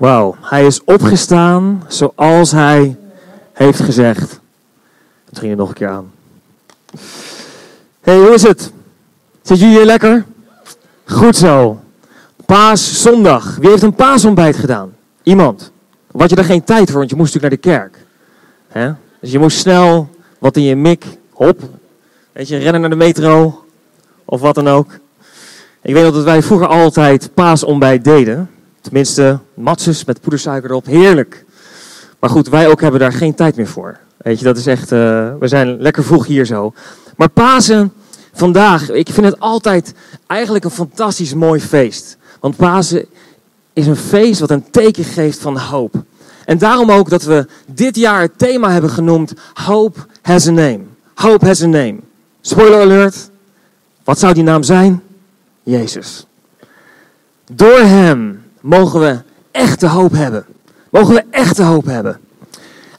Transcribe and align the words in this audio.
Wauw, 0.00 0.36
hij 0.40 0.66
is 0.66 0.84
opgestaan 0.84 1.84
zoals 1.88 2.50
hij 2.52 2.96
heeft 3.52 3.80
gezegd. 3.80 4.40
Het 5.28 5.38
ging 5.38 5.50
er 5.50 5.56
nog 5.56 5.68
een 5.68 5.74
keer 5.74 5.88
aan. 5.88 6.12
Hey, 8.00 8.16
hoe 8.16 8.34
is 8.34 8.42
het? 8.42 8.72
Zit 9.42 9.58
jullie 9.58 9.76
hier 9.76 9.84
lekker? 9.84 10.24
Goed 11.04 11.36
zo. 11.36 11.80
Paaszondag. 12.46 13.56
Wie 13.56 13.70
heeft 13.70 13.82
een 13.82 13.94
paasontbijt 13.94 14.56
gedaan? 14.56 14.92
Iemand. 15.22 15.70
Had 16.16 16.30
je 16.30 16.36
er 16.36 16.44
geen 16.44 16.64
tijd 16.64 16.90
voor, 16.90 16.98
want 16.98 17.10
je 17.10 17.16
moest 17.16 17.34
natuurlijk 17.34 17.64
naar 17.64 17.78
de 17.78 17.78
kerk. 17.78 18.06
Hè? 18.68 18.92
Dus 19.20 19.30
je 19.30 19.38
moest 19.38 19.58
snel 19.58 20.08
wat 20.38 20.56
in 20.56 20.62
je 20.62 20.76
mik, 20.76 21.04
hop. 21.30 21.60
Weet 22.32 22.48
je, 22.48 22.56
rennen 22.56 22.80
naar 22.80 22.90
de 22.90 22.96
metro. 22.96 23.64
Of 24.24 24.40
wat 24.40 24.54
dan 24.54 24.68
ook. 24.68 24.92
Ik 25.82 25.94
weet 25.94 26.12
dat 26.12 26.24
wij 26.24 26.42
vroeger 26.42 26.66
altijd 26.66 27.34
paasontbijt 27.34 28.04
deden. 28.04 28.50
Tenminste, 28.80 29.38
matses 29.54 30.04
met 30.04 30.20
poedersuiker 30.20 30.70
erop. 30.70 30.86
Heerlijk. 30.86 31.44
Maar 32.18 32.30
goed, 32.30 32.48
wij 32.48 32.68
ook 32.68 32.80
hebben 32.80 33.00
daar 33.00 33.12
geen 33.12 33.34
tijd 33.34 33.56
meer 33.56 33.66
voor. 33.66 33.98
Weet 34.16 34.38
je, 34.38 34.44
dat 34.44 34.56
is 34.56 34.66
echt... 34.66 34.92
eh, 34.92 34.98
we 35.40 35.48
zijn 35.48 35.80
lekker 35.80 36.04
vroeg 36.04 36.26
hier 36.26 36.44
zo. 36.44 36.72
Maar 37.16 37.28
Pasen 37.28 37.92
vandaag, 38.32 38.90
ik 38.90 39.08
vind 39.08 39.26
het 39.26 39.40
altijd 39.40 39.94
eigenlijk 40.26 40.64
een 40.64 40.70
fantastisch 40.70 41.34
mooi 41.34 41.60
feest. 41.60 42.16
Want 42.40 42.56
Pasen 42.56 43.06
is 43.72 43.86
een 43.86 43.96
feest 43.96 44.40
wat 44.40 44.50
een 44.50 44.70
teken 44.70 45.04
geeft 45.04 45.38
van 45.38 45.58
hoop. 45.58 45.94
En 46.44 46.58
daarom 46.58 46.90
ook 46.90 47.10
dat 47.10 47.22
we 47.22 47.46
dit 47.66 47.96
jaar 47.96 48.20
het 48.20 48.38
thema 48.38 48.70
hebben 48.70 48.90
genoemd 48.90 49.32
Hope 49.54 49.98
has 50.22 50.48
a 50.48 50.50
name. 50.50 50.80
Hope 51.14 51.46
has 51.46 51.62
a 51.62 51.66
name. 51.66 51.96
Spoiler 52.40 52.80
alert. 52.80 53.30
Wat 54.04 54.18
zou 54.18 54.34
die 54.34 54.42
naam 54.42 54.62
zijn? 54.62 55.02
Jezus. 55.62 56.26
Door 57.52 57.78
hem 57.78 58.39
mogen 58.60 59.00
we 59.00 59.22
echte 59.50 59.86
hoop 59.86 60.12
hebben. 60.12 60.46
Mogen 60.90 61.14
we 61.14 61.24
echte 61.30 61.62
hoop 61.62 61.84
hebben. 61.84 62.20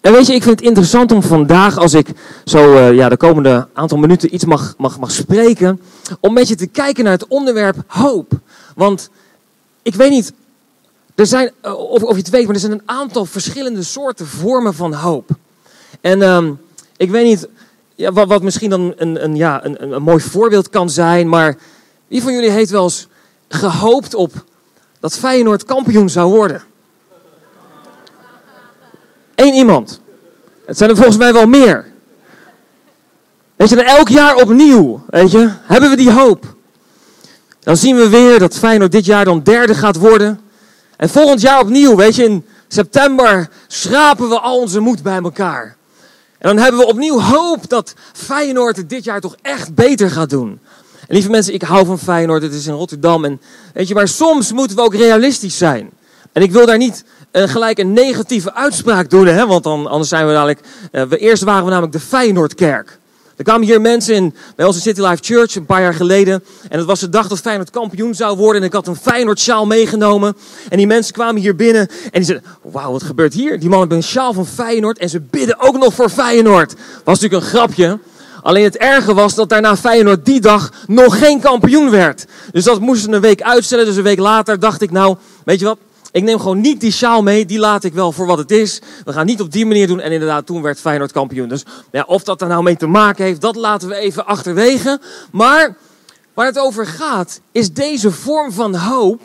En 0.01 0.11
weet 0.11 0.27
je, 0.27 0.33
ik 0.33 0.43
vind 0.43 0.59
het 0.59 0.67
interessant 0.67 1.11
om 1.11 1.23
vandaag, 1.23 1.77
als 1.77 1.93
ik 1.93 2.07
zo 2.45 2.75
eh, 2.75 2.93
ja, 2.93 3.09
de 3.09 3.17
komende 3.17 3.67
aantal 3.73 3.97
minuten 3.97 4.33
iets 4.33 4.45
mag, 4.45 4.73
mag, 4.77 4.99
mag 4.99 5.11
spreken, 5.11 5.81
om 6.19 6.33
met 6.33 6.47
je 6.47 6.55
te 6.55 6.67
kijken 6.67 7.03
naar 7.03 7.13
het 7.13 7.27
onderwerp 7.27 7.75
hoop. 7.87 8.31
Want 8.75 9.09
ik 9.81 9.95
weet 9.95 10.09
niet 10.09 10.33
er 11.15 11.25
zijn, 11.25 11.51
eh, 11.61 11.73
of, 11.73 12.03
of 12.03 12.11
je 12.11 12.17
het 12.17 12.29
weet, 12.29 12.45
maar 12.45 12.53
er 12.53 12.61
zijn 12.61 12.71
een 12.71 12.81
aantal 12.85 13.25
verschillende 13.25 13.83
soorten 13.83 14.27
vormen 14.27 14.73
van 14.73 14.93
hoop. 14.93 15.29
En 16.01 16.21
ehm, 16.21 16.51
ik 16.97 17.11
weet 17.11 17.25
niet 17.25 17.47
ja, 17.95 18.11
wat, 18.11 18.27
wat 18.27 18.41
misschien 18.41 18.69
dan 18.69 18.93
een, 18.97 19.23
een, 19.23 19.35
ja, 19.35 19.65
een, 19.65 19.83
een, 19.83 19.91
een 19.91 20.03
mooi 20.03 20.19
voorbeeld 20.19 20.69
kan 20.69 20.89
zijn, 20.89 21.29
maar 21.29 21.57
wie 22.07 22.21
van 22.21 22.33
jullie 22.33 22.49
heeft 22.49 22.71
wel 22.71 22.83
eens 22.83 23.07
gehoopt 23.47 24.15
op 24.15 24.45
dat 25.01 25.17
Feyenoord 25.17 25.65
kampioen 25.65 26.09
zou 26.09 26.31
worden? 26.31 26.63
Eén 29.35 29.53
iemand. 29.53 30.01
Het 30.65 30.77
zijn 30.77 30.89
er 30.89 30.95
volgens 30.95 31.17
mij 31.17 31.33
wel 31.33 31.47
meer. 31.47 31.91
Weet 33.55 33.69
je, 33.69 33.83
elk 33.83 34.09
jaar 34.09 34.35
opnieuw, 34.35 35.03
weet 35.09 35.31
je, 35.31 35.49
hebben 35.61 35.89
we 35.89 35.95
die 35.95 36.11
hoop. 36.11 36.55
Dan 37.59 37.77
zien 37.77 37.95
we 37.95 38.09
weer 38.09 38.39
dat 38.39 38.57
Feyenoord 38.57 38.91
dit 38.91 39.05
jaar 39.05 39.25
dan 39.25 39.43
derde 39.43 39.75
gaat 39.75 39.97
worden. 39.97 40.39
En 40.97 41.09
volgend 41.09 41.41
jaar 41.41 41.59
opnieuw, 41.59 41.95
weet 41.95 42.15
je, 42.15 42.23
in 42.23 42.45
september 42.67 43.49
schrapen 43.67 44.29
we 44.29 44.39
al 44.39 44.59
onze 44.59 44.79
moed 44.79 45.03
bij 45.03 45.19
elkaar. 45.21 45.75
En 46.37 46.55
dan 46.55 46.57
hebben 46.57 46.81
we 46.81 46.87
opnieuw 46.87 47.19
hoop 47.19 47.69
dat 47.69 47.93
Feyenoord 48.13 48.77
het 48.77 48.89
dit 48.89 49.03
jaar 49.03 49.21
toch 49.21 49.35
echt 49.41 49.75
beter 49.75 50.09
gaat 50.11 50.29
doen. 50.29 50.59
En 51.11 51.17
lieve 51.17 51.31
mensen, 51.31 51.53
ik 51.53 51.61
hou 51.61 51.85
van 51.85 51.99
Feyenoord, 51.99 52.41
het 52.41 52.53
is 52.53 52.67
in 52.67 52.73
Rotterdam. 52.73 53.25
En 53.25 53.41
weet 53.73 53.87
je, 53.87 53.93
maar 53.93 54.07
soms 54.07 54.51
moeten 54.51 54.75
we 54.77 54.83
ook 54.83 54.95
realistisch 54.95 55.57
zijn. 55.57 55.89
En 56.31 56.41
ik 56.41 56.51
wil 56.51 56.65
daar 56.65 56.77
niet 56.77 57.03
uh, 57.31 57.43
gelijk 57.43 57.77
een 57.77 57.93
negatieve 57.93 58.53
uitspraak 58.53 59.09
doen, 59.09 59.27
hè, 59.27 59.47
want 59.47 59.63
dan, 59.63 59.87
anders 59.87 60.09
zijn 60.09 60.27
we 60.27 60.33
dadelijk... 60.33 60.59
Uh, 60.91 61.03
we, 61.03 61.17
eerst 61.17 61.43
waren 61.43 61.63
we 61.63 61.69
namelijk 61.69 61.93
de 61.93 61.99
Feyenoordkerk. 61.99 62.99
Er 63.35 63.43
kwamen 63.43 63.67
hier 63.67 63.81
mensen 63.81 64.15
in, 64.15 64.35
bij 64.55 64.65
onze 64.65 64.81
City 64.81 65.01
Life 65.01 65.23
Church 65.23 65.55
een 65.55 65.65
paar 65.65 65.81
jaar 65.81 65.93
geleden. 65.93 66.43
En 66.69 66.77
het 66.77 66.87
was 66.87 66.99
de 66.99 67.09
dag 67.09 67.27
dat 67.27 67.39
Feyenoord 67.39 67.69
kampioen 67.69 68.15
zou 68.15 68.37
worden. 68.37 68.61
En 68.61 68.67
ik 68.67 68.73
had 68.73 68.87
een 68.87 68.95
Feyenoord 68.95 69.39
sjaal 69.39 69.65
meegenomen. 69.65 70.37
En 70.69 70.77
die 70.77 70.87
mensen 70.87 71.13
kwamen 71.13 71.41
hier 71.41 71.55
binnen. 71.55 71.87
En 71.87 72.09
die 72.11 72.23
zeiden, 72.23 72.47
wauw, 72.61 72.91
wat 72.91 73.03
gebeurt 73.03 73.33
hier? 73.33 73.49
Die 73.49 73.69
mannen 73.69 73.79
hebben 73.79 73.97
een 73.97 74.03
sjaal 74.03 74.33
van 74.33 74.47
Feyenoord. 74.47 74.97
En 74.97 75.09
ze 75.09 75.19
bidden 75.19 75.59
ook 75.59 75.77
nog 75.77 75.93
voor 75.93 76.09
Feyenoord. 76.09 76.73
Was 77.03 77.19
natuurlijk 77.19 77.43
een 77.43 77.49
grapje. 77.49 77.99
Alleen 78.41 78.63
het 78.63 78.77
erge 78.77 79.13
was 79.13 79.35
dat 79.35 79.49
daarna 79.49 79.77
Feyenoord 79.77 80.25
die 80.25 80.41
dag 80.41 80.71
nog 80.87 81.17
geen 81.19 81.39
kampioen 81.39 81.89
werd. 81.89 82.25
Dus 82.51 82.63
dat 82.63 82.79
moesten 82.79 83.09
ze 83.09 83.15
een 83.15 83.21
week 83.21 83.41
uitstellen. 83.41 83.85
Dus 83.85 83.95
een 83.95 84.03
week 84.03 84.19
later 84.19 84.59
dacht 84.59 84.81
ik, 84.81 84.91
nou, 84.91 85.15
weet 85.45 85.59
je 85.59 85.65
wat? 85.65 85.77
Ik 86.11 86.23
neem 86.23 86.39
gewoon 86.39 86.61
niet 86.61 86.79
die 86.79 86.91
sjaal 86.91 87.23
mee, 87.23 87.45
die 87.45 87.59
laat 87.59 87.83
ik 87.83 87.93
wel 87.93 88.11
voor 88.11 88.25
wat 88.25 88.37
het 88.37 88.51
is. 88.51 88.81
We 89.05 89.13
gaan 89.13 89.25
niet 89.25 89.41
op 89.41 89.51
die 89.51 89.65
manier 89.65 89.87
doen. 89.87 89.99
En 89.99 90.11
inderdaad, 90.11 90.45
toen 90.45 90.61
werd 90.61 90.79
Feyenoord 90.79 91.11
kampioen. 91.11 91.49
Dus 91.49 91.63
ja, 91.91 92.03
of 92.07 92.23
dat 92.23 92.41
er 92.41 92.47
nou 92.47 92.63
mee 92.63 92.77
te 92.77 92.87
maken 92.87 93.25
heeft, 93.25 93.41
dat 93.41 93.55
laten 93.55 93.87
we 93.87 93.95
even 93.95 94.25
achterwege. 94.25 94.99
Maar 95.31 95.75
waar 96.33 96.45
het 96.45 96.59
over 96.59 96.87
gaat, 96.87 97.41
is 97.51 97.73
deze 97.73 98.11
vorm 98.11 98.51
van 98.51 98.75
hoop. 98.75 99.21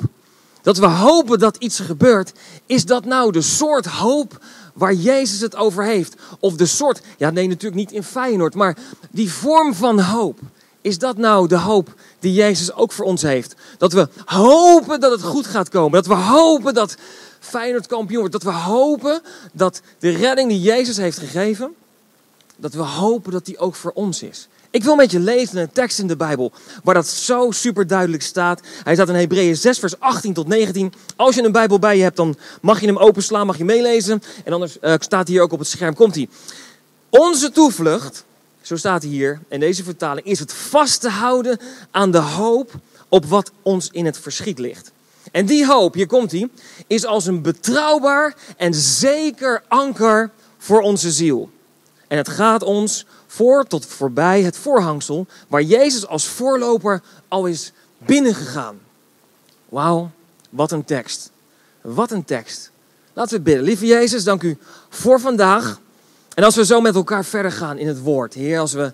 Dat 0.62 0.78
we 0.78 0.86
hopen 0.86 1.38
dat 1.38 1.56
iets 1.56 1.80
gebeurt. 1.80 2.32
Is 2.66 2.84
dat 2.84 3.04
nou 3.04 3.32
de 3.32 3.42
soort 3.42 3.86
hoop 3.86 4.38
waar 4.76 4.94
Jezus 4.94 5.40
het 5.40 5.56
over 5.56 5.84
heeft? 5.84 6.14
Of 6.40 6.54
de 6.54 6.66
soort, 6.66 7.00
ja 7.16 7.30
nee 7.30 7.48
natuurlijk 7.48 7.74
niet 7.74 7.92
in 7.92 8.02
Feyenoord, 8.02 8.54
maar 8.54 8.76
die 9.10 9.32
vorm 9.32 9.74
van 9.74 10.00
hoop. 10.00 10.38
Is 10.80 10.98
dat 10.98 11.16
nou 11.16 11.48
de 11.48 11.58
hoop 11.58 11.94
die 12.18 12.32
Jezus 12.32 12.72
ook 12.72 12.92
voor 12.92 13.04
ons 13.04 13.22
heeft? 13.22 13.54
Dat 13.78 13.92
we 13.92 14.08
hopen 14.24 15.00
dat 15.00 15.10
het 15.10 15.22
goed 15.22 15.46
gaat 15.46 15.68
komen. 15.68 15.92
Dat 15.92 16.06
we 16.06 16.14
hopen 16.14 16.74
dat 16.74 16.96
Feyenoord 17.40 17.86
kampioen 17.86 18.18
wordt. 18.18 18.32
Dat 18.32 18.42
we 18.42 18.52
hopen 18.52 19.22
dat 19.52 19.80
de 19.98 20.10
redding 20.10 20.48
die 20.48 20.60
Jezus 20.60 20.96
heeft 20.96 21.18
gegeven, 21.18 21.74
dat 22.56 22.74
we 22.74 22.82
hopen 22.82 23.32
dat 23.32 23.44
die 23.44 23.58
ook 23.58 23.74
voor 23.74 23.92
ons 23.94 24.22
is. 24.22 24.48
Ik 24.76 24.84
wil 24.84 24.94
met 24.94 25.10
je 25.10 25.20
lezen 25.20 25.56
een 25.56 25.72
tekst 25.72 25.98
in 25.98 26.06
de 26.06 26.16
Bijbel 26.16 26.52
waar 26.84 26.94
dat 26.94 27.06
zo 27.06 27.50
super 27.50 27.86
duidelijk 27.86 28.22
staat. 28.22 28.60
Hij 28.82 28.94
staat 28.94 29.08
in 29.08 29.14
Hebreeën 29.14 29.56
6, 29.56 29.78
vers 29.78 30.00
18 30.00 30.32
tot 30.32 30.48
19. 30.48 30.92
Als 31.16 31.34
je 31.34 31.42
een 31.42 31.52
Bijbel 31.52 31.78
bij 31.78 31.96
je 31.96 32.02
hebt, 32.02 32.16
dan 32.16 32.36
mag 32.60 32.80
je 32.80 32.86
hem 32.86 32.98
openslaan, 32.98 33.46
mag 33.46 33.58
je 33.58 33.64
meelezen. 33.64 34.22
En 34.44 34.52
anders 34.52 34.76
uh, 34.80 34.94
staat 34.98 35.26
hij 35.26 35.34
hier 35.34 35.42
ook 35.42 35.52
op 35.52 35.58
het 35.58 35.68
scherm. 35.68 35.94
Komt 35.94 36.14
hij. 36.14 36.28
Onze 37.08 37.50
toevlucht 37.50 38.24
zo 38.62 38.76
staat 38.76 39.02
hier 39.02 39.40
in 39.48 39.60
deze 39.60 39.84
vertaling, 39.84 40.26
is 40.26 40.38
het 40.38 40.52
vast 40.52 41.00
te 41.00 41.08
houden 41.08 41.58
aan 41.90 42.10
de 42.10 42.18
hoop 42.18 42.72
op 43.08 43.24
wat 43.24 43.50
ons 43.62 43.88
in 43.90 44.04
het 44.04 44.18
verschiet 44.18 44.58
ligt. 44.58 44.92
En 45.32 45.46
die 45.46 45.66
hoop, 45.66 45.94
hier 45.94 46.06
komt 46.06 46.30
die, 46.30 46.50
is 46.86 47.04
als 47.04 47.26
een 47.26 47.42
betrouwbaar 47.42 48.36
en 48.56 48.74
zeker 48.74 49.62
anker 49.68 50.30
voor 50.58 50.80
onze 50.80 51.10
ziel. 51.10 51.50
En 52.08 52.16
het 52.16 52.28
gaat 52.28 52.62
ons 52.62 53.06
voor 53.36 53.66
tot 53.66 53.86
voorbij 53.86 54.42
het 54.42 54.56
voorhangsel 54.56 55.26
waar 55.48 55.62
Jezus 55.62 56.06
als 56.06 56.26
voorloper 56.26 57.02
al 57.28 57.46
is 57.46 57.72
binnengegaan. 57.98 58.78
Wauw, 59.68 60.10
wat 60.50 60.72
een 60.72 60.84
tekst. 60.84 61.30
Wat 61.80 62.10
een 62.10 62.24
tekst. 62.24 62.70
Laten 63.12 63.36
we 63.36 63.42
bidden. 63.42 63.64
Lieve 63.64 63.86
Jezus, 63.86 64.24
dank 64.24 64.42
u 64.42 64.58
voor 64.88 65.20
vandaag. 65.20 65.80
En 66.34 66.44
als 66.44 66.56
we 66.56 66.64
zo 66.64 66.80
met 66.80 66.94
elkaar 66.94 67.24
verder 67.24 67.52
gaan 67.52 67.78
in 67.78 67.86
het 67.86 68.00
woord, 68.00 68.34
Heer, 68.34 68.58
als 68.58 68.72
we 68.72 68.92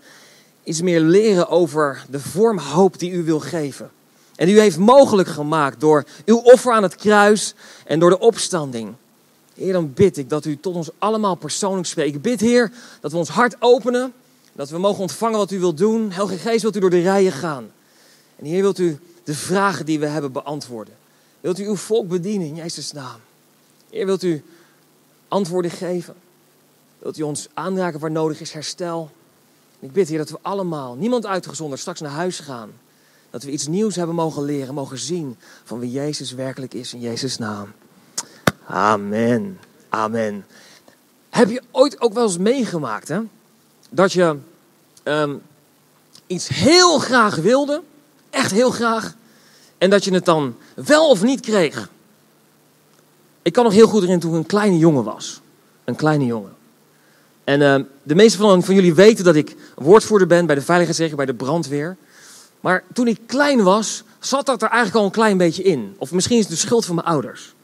iets 0.64 0.82
meer 0.82 1.00
leren 1.00 1.48
over 1.48 2.04
de 2.10 2.20
vorm 2.20 2.59
hoop 2.59 2.98
die 2.98 3.10
u 3.10 3.24
wil 3.24 3.41
geven. 3.41 3.91
En 4.36 4.48
u 4.48 4.60
heeft 4.60 4.78
mogelijk 4.78 5.28
gemaakt 5.28 5.80
door 5.80 6.04
uw 6.24 6.36
offer 6.36 6.72
aan 6.72 6.82
het 6.82 6.97
kruis 6.97 7.54
en 7.84 7.98
door 7.98 8.10
de 8.10 8.19
opstanding. 8.19 8.94
Heer, 9.54 9.72
dan 9.72 9.92
bid 9.92 10.16
ik 10.16 10.28
dat 10.28 10.44
u 10.44 10.56
tot 10.56 10.74
ons 10.74 10.91
allemaal 10.98 11.34
persoonlijk 11.34 11.86
spreekt. 11.86 12.14
Ik 12.14 12.22
bid, 12.22 12.41
Heer, 12.41 12.72
dat 13.00 13.12
we 13.12 13.19
ons 13.19 13.28
hart 13.28 13.56
openen. 13.59 14.12
Dat 14.52 14.70
we 14.70 14.78
mogen 14.78 15.00
ontvangen 15.00 15.38
wat 15.38 15.50
u 15.50 15.58
wilt 15.58 15.78
doen. 15.78 16.10
Heilige 16.10 16.38
Geest, 16.38 16.62
wilt 16.62 16.76
u 16.76 16.80
door 16.80 16.90
de 16.90 17.00
rijen 17.00 17.32
gaan. 17.32 17.70
En 18.36 18.44
Heer, 18.44 18.62
wilt 18.62 18.78
u 18.78 18.98
de 19.24 19.34
vragen 19.34 19.86
die 19.86 19.98
we 19.98 20.06
hebben 20.06 20.32
beantwoorden. 20.32 20.94
Wilt 21.40 21.58
u 21.58 21.66
uw 21.66 21.76
volk 21.76 22.08
bedienen 22.08 22.46
in 22.46 22.54
Jezus' 22.54 22.92
naam. 22.92 23.20
Heer, 23.91 24.06
wilt 24.06 24.22
u 24.22 24.44
antwoorden 25.28 25.71
geven. 25.71 26.15
Wilt 26.98 27.18
u 27.18 27.22
ons 27.22 27.48
aanraken 27.54 28.00
waar 28.00 28.10
nodig 28.10 28.41
is, 28.41 28.53
herstel. 28.53 29.10
Ik 29.78 29.92
bid, 29.92 30.09
Heer, 30.09 30.18
dat 30.18 30.30
we 30.30 30.38
allemaal, 30.42 30.94
niemand 30.94 31.27
uitgezonderd, 31.27 31.80
straks 31.80 32.00
naar 32.00 32.10
huis 32.10 32.38
gaan. 32.38 32.71
Dat 33.30 33.42
we 33.42 33.50
iets 33.50 33.66
nieuws 33.66 33.97
hebben 33.97 34.15
mogen 34.15 34.42
leren, 34.42 34.74
mogen 34.74 34.98
zien 34.98 35.36
van 35.65 35.78
wie 35.78 35.91
Jezus 35.91 36.32
werkelijk 36.32 36.74
is 36.74 36.94
in 36.94 37.00
Jezus' 37.00 37.38
naam. 37.38 37.72
Amen. 38.66 39.59
Amen. 39.88 40.44
Heb 41.30 41.50
je 41.50 41.62
ooit 41.71 42.00
ook 42.00 42.12
wel 42.12 42.24
eens 42.24 42.38
meegemaakt, 42.38 43.09
hè? 43.09 43.21
Dat 43.94 44.12
je 44.12 44.36
um, 45.04 45.42
iets 46.27 46.48
heel 46.48 46.98
graag 46.98 47.36
wilde, 47.36 47.83
echt 48.30 48.50
heel 48.50 48.71
graag, 48.71 49.15
en 49.78 49.91
dat 49.91 50.04
je 50.04 50.15
het 50.15 50.24
dan 50.24 50.56
wel 50.74 51.09
of 51.09 51.22
niet 51.22 51.41
kreeg? 51.41 51.91
Ik 53.42 53.53
kan 53.53 53.65
nog 53.65 53.72
heel 53.72 53.86
goed 53.86 54.03
erin 54.03 54.21
toen 54.21 54.30
ik 54.30 54.36
een 54.36 54.47
kleine 54.47 54.78
jongen 54.78 55.04
was. 55.04 55.41
Een 55.84 55.97
kleine 55.97 56.24
jongen. 56.24 56.53
En 57.44 57.60
uh, 57.60 57.77
de 58.03 58.15
meeste 58.15 58.39
van, 58.39 58.62
van, 58.62 58.74
jullie 58.74 58.94
weten 58.94 59.24
dat 59.24 59.34
ik 59.34 59.56
woordvoerder 59.74 60.27
ben 60.27 60.47
bij 60.47 60.54
de 60.54 60.60
veiligheidsregio, 60.60 61.16
bij 61.16 61.27
de 61.27 61.34
brandweer. 61.34 61.97
Maar 62.60 62.84
toen 62.92 63.09
ik 63.09 63.18
klein 63.27 63.62
was, 63.62 64.03
zat 64.18 64.47
dat 64.47 64.62
er 64.62 64.68
eigenlijk 64.68 64.98
al 64.98 65.04
een 65.04 65.10
klein 65.10 65.36
beetje 65.36 65.62
in. 65.62 65.94
Of 65.98 66.12
misschien 66.12 66.36
is 66.39 66.44
het 66.44 66.53
de 66.53 66.59
schuld 66.59 66.84
van 66.84 66.94
mijn 66.94 67.06
ouders. 67.06 67.54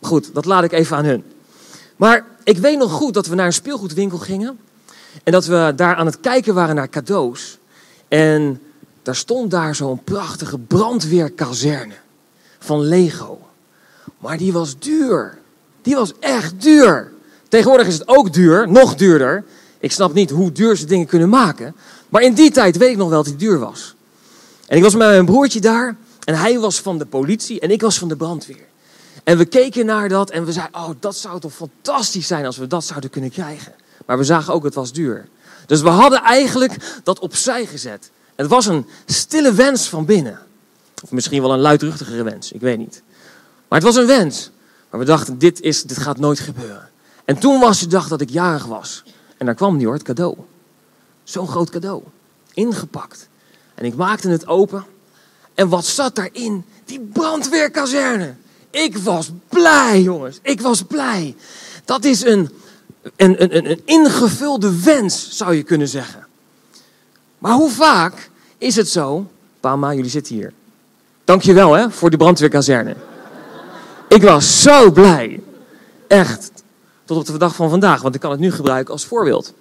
goed, 0.00 0.34
dat 0.34 0.44
laat 0.44 0.64
ik 0.64 0.72
even 0.72 0.96
aan 0.96 1.04
hun. 1.04 1.24
Maar 1.96 2.26
ik 2.44 2.58
weet 2.58 2.78
nog 2.78 2.92
goed 2.92 3.14
dat 3.14 3.26
we 3.26 3.34
naar 3.34 3.46
een 3.46 3.52
speelgoedwinkel 3.52 4.18
gingen. 4.18 4.58
En 5.24 5.32
dat 5.32 5.46
we 5.46 5.72
daar 5.76 5.94
aan 5.94 6.06
het 6.06 6.20
kijken 6.20 6.54
waren 6.54 6.74
naar 6.74 6.88
cadeaus. 6.88 7.58
En 8.08 8.60
daar 9.02 9.16
stond 9.16 9.50
daar 9.50 9.74
zo'n 9.74 10.04
prachtige 10.04 10.58
brandweerkazerne 10.58 11.94
van 12.58 12.80
Lego. 12.80 13.40
Maar 14.18 14.38
die 14.38 14.52
was 14.52 14.78
duur. 14.78 15.38
Die 15.82 15.94
was 15.94 16.12
echt 16.20 16.62
duur. 16.62 17.12
Tegenwoordig 17.48 17.86
is 17.86 17.94
het 17.94 18.08
ook 18.08 18.32
duur, 18.32 18.68
nog 18.70 18.94
duurder. 18.94 19.44
Ik 19.78 19.92
snap 19.92 20.12
niet 20.12 20.30
hoe 20.30 20.52
duur 20.52 20.76
ze 20.76 20.86
dingen 20.86 21.06
kunnen 21.06 21.28
maken. 21.28 21.74
Maar 22.08 22.22
in 22.22 22.34
die 22.34 22.50
tijd 22.50 22.76
weet 22.76 22.90
ik 22.90 22.96
nog 22.96 23.08
wel 23.08 23.22
dat 23.22 23.38
die 23.38 23.48
duur 23.48 23.58
was. 23.58 23.94
En 24.66 24.76
ik 24.76 24.82
was 24.82 24.94
met 24.94 25.08
mijn 25.08 25.24
broertje 25.24 25.60
daar. 25.60 25.96
En 26.24 26.34
hij 26.34 26.58
was 26.58 26.80
van 26.80 26.98
de 26.98 27.06
politie 27.06 27.60
en 27.60 27.70
ik 27.70 27.80
was 27.80 27.98
van 27.98 28.08
de 28.08 28.16
brandweer. 28.16 28.66
En 29.24 29.38
we 29.38 29.44
keken 29.44 29.86
naar 29.86 30.08
dat 30.08 30.30
en 30.30 30.44
we 30.44 30.52
zeiden, 30.52 30.80
oh, 30.80 30.90
dat 31.00 31.16
zou 31.16 31.40
toch 31.40 31.52
fantastisch 31.52 32.26
zijn 32.26 32.46
als 32.46 32.56
we 32.56 32.66
dat 32.66 32.84
zouden 32.84 33.10
kunnen 33.10 33.30
krijgen. 33.30 33.74
Maar 34.08 34.18
we 34.18 34.24
zagen 34.24 34.54
ook, 34.54 34.64
het 34.64 34.74
was 34.74 34.92
duur. 34.92 35.28
Dus 35.66 35.80
we 35.80 35.88
hadden 35.88 36.22
eigenlijk 36.22 37.00
dat 37.04 37.18
opzij 37.18 37.66
gezet. 37.66 38.10
Het 38.34 38.46
was 38.46 38.66
een 38.66 38.86
stille 39.06 39.52
wens 39.52 39.88
van 39.88 40.04
binnen. 40.04 40.38
Of 41.02 41.10
misschien 41.10 41.42
wel 41.42 41.52
een 41.52 41.58
luidruchtigere 41.58 42.22
wens, 42.22 42.52
ik 42.52 42.60
weet 42.60 42.78
niet. 42.78 43.02
Maar 43.68 43.78
het 43.78 43.88
was 43.88 43.96
een 43.96 44.06
wens. 44.06 44.50
Maar 44.90 45.00
we 45.00 45.06
dachten, 45.06 45.38
dit, 45.38 45.60
is, 45.60 45.82
dit 45.82 45.98
gaat 45.98 46.18
nooit 46.18 46.40
gebeuren. 46.40 46.88
En 47.24 47.38
toen 47.38 47.60
was 47.60 47.80
de 47.80 47.86
dag 47.86 48.08
dat 48.08 48.20
ik 48.20 48.30
jarig 48.30 48.64
was. 48.64 49.02
En 49.36 49.46
daar 49.46 49.54
kwam 49.54 49.76
die 49.76 49.86
hoor, 49.86 49.94
het 49.94 50.04
cadeau. 50.04 50.36
Zo'n 51.24 51.48
groot 51.48 51.70
cadeau. 51.70 52.02
Ingepakt. 52.54 53.28
En 53.74 53.84
ik 53.84 53.94
maakte 53.94 54.28
het 54.28 54.46
open. 54.46 54.84
En 55.54 55.68
wat 55.68 55.84
zat 55.84 56.14
daarin? 56.14 56.64
Die 56.84 57.00
brandweerkazerne. 57.00 58.34
Ik 58.70 58.98
was 58.98 59.30
blij, 59.48 60.02
jongens. 60.02 60.38
Ik 60.42 60.60
was 60.60 60.82
blij. 60.82 61.36
Dat 61.84 62.04
is 62.04 62.24
een, 62.24 62.50
een, 63.16 63.56
een, 63.56 63.80
ingevulde 63.84 64.82
wens, 64.82 65.28
zou 65.30 65.54
je 65.54 65.62
kunnen 65.62 65.88
zeggen. 65.88 66.26
Maar 67.38 67.52
hoe 67.52 67.70
vaak 67.70 68.30
is 68.58 68.76
het 68.76 68.88
zo? 68.88 69.26
Pama, 69.60 69.94
jullie 69.94 70.10
zitten 70.10 70.34
hier. 70.34 70.52
Dankjewel 71.24 71.72
hè, 71.72 71.90
voor 71.90 72.10
die 72.10 72.18
brandweerkazerne. 72.18 72.94
Ik 74.08 74.22
was 74.22 74.62
zo 74.62 74.90
blij. 74.90 75.40
Echt. 76.08 76.50
Tot 77.04 77.18
op 77.18 77.26
de 77.26 77.38
dag 77.38 77.54
van 77.54 77.70
vandaag, 77.70 78.02
want 78.02 78.14
ik 78.14 78.20
kan 78.20 78.30
het 78.30 78.40
nu 78.40 78.52
gebruiken 78.52 78.92
als 78.92 79.04
voorbeeld. 79.04 79.54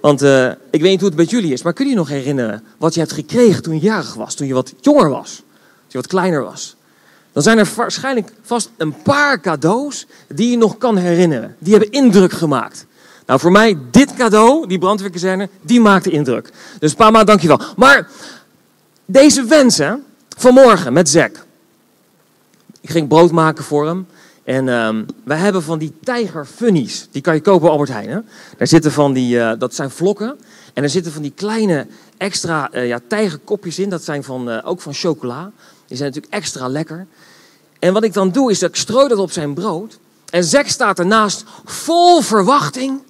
Want 0.00 0.22
uh, 0.22 0.48
ik 0.48 0.80
weet 0.80 0.90
niet 0.90 1.00
hoe 1.00 1.08
het 1.08 1.18
met 1.18 1.30
jullie 1.30 1.52
is, 1.52 1.62
maar 1.62 1.72
kun 1.72 1.84
je 1.84 1.90
je 1.90 1.96
nog 1.96 2.08
herinneren 2.08 2.64
wat 2.78 2.94
je 2.94 3.00
hebt 3.00 3.12
gekregen 3.12 3.62
toen 3.62 3.74
je 3.74 3.80
jarig 3.80 4.14
was, 4.14 4.34
toen 4.34 4.46
je 4.46 4.54
wat 4.54 4.72
jonger 4.80 5.10
was, 5.10 5.36
toen 5.36 5.44
je 5.88 5.98
wat 5.98 6.06
kleiner 6.06 6.42
was? 6.42 6.75
Dan 7.36 7.44
zijn 7.44 7.58
er 7.58 7.72
waarschijnlijk 7.76 8.32
vast 8.42 8.70
een 8.76 9.02
paar 9.02 9.40
cadeaus 9.40 10.06
die 10.28 10.50
je 10.50 10.56
nog 10.56 10.78
kan 10.78 10.96
herinneren. 10.96 11.56
Die 11.58 11.72
hebben 11.72 11.90
indruk 11.90 12.32
gemaakt. 12.32 12.86
Nou, 13.26 13.40
voor 13.40 13.52
mij, 13.52 13.78
dit 13.90 14.14
cadeau, 14.14 14.66
die 14.66 14.78
brandweerkazerne, 14.78 15.48
die 15.60 15.80
maakte 15.80 16.10
indruk. 16.10 16.50
Dus 16.78 16.94
Pama, 16.94 17.24
dankjewel. 17.24 17.60
Maar 17.76 18.08
deze 19.04 19.44
wensen, 19.44 20.04
vanmorgen 20.36 20.92
met 20.92 21.08
Zack. 21.08 21.44
Ik 22.80 22.90
ging 22.90 23.08
brood 23.08 23.30
maken 23.30 23.64
voor 23.64 23.86
hem. 23.86 24.06
En 24.44 24.68
um, 24.68 25.06
wij 25.24 25.38
hebben 25.38 25.62
van 25.62 25.78
die 25.78 25.92
tijger 26.02 26.46
funnies. 26.46 27.08
Die 27.10 27.22
kan 27.22 27.34
je 27.34 27.40
kopen 27.40 27.66
op 27.66 27.72
Albert 27.72 27.90
Heijn. 27.90 28.10
Hè? 28.10 28.18
Daar 28.56 28.66
zitten 28.66 28.92
van 28.92 29.12
die, 29.12 29.36
uh, 29.36 29.52
dat 29.58 29.74
zijn 29.74 29.90
vlokken. 29.90 30.38
En 30.74 30.82
er 30.82 30.90
zitten 30.90 31.12
van 31.12 31.22
die 31.22 31.32
kleine 31.34 31.86
extra 32.16 32.74
uh, 32.74 32.86
ja, 32.86 33.00
tijgerkopjes 33.08 33.78
in. 33.78 33.88
Dat 33.88 34.04
zijn 34.04 34.24
van, 34.24 34.50
uh, 34.50 34.58
ook 34.64 34.80
van 34.80 34.94
chocola. 34.94 35.50
Die 35.86 35.96
zijn 35.96 36.08
natuurlijk 36.08 36.34
extra 36.34 36.68
lekker. 36.68 37.06
En 37.86 37.92
wat 37.92 38.04
ik 38.04 38.12
dan 38.12 38.30
doe, 38.30 38.50
is 38.50 38.58
dat 38.58 38.68
ik 38.68 38.76
strooi 38.76 39.08
dat 39.08 39.18
op 39.18 39.30
zijn 39.30 39.54
brood. 39.54 39.98
En 40.30 40.44
Zack 40.44 40.66
staat 40.66 40.98
ernaast 40.98 41.44
vol 41.64 42.20
verwachting. 42.20 43.02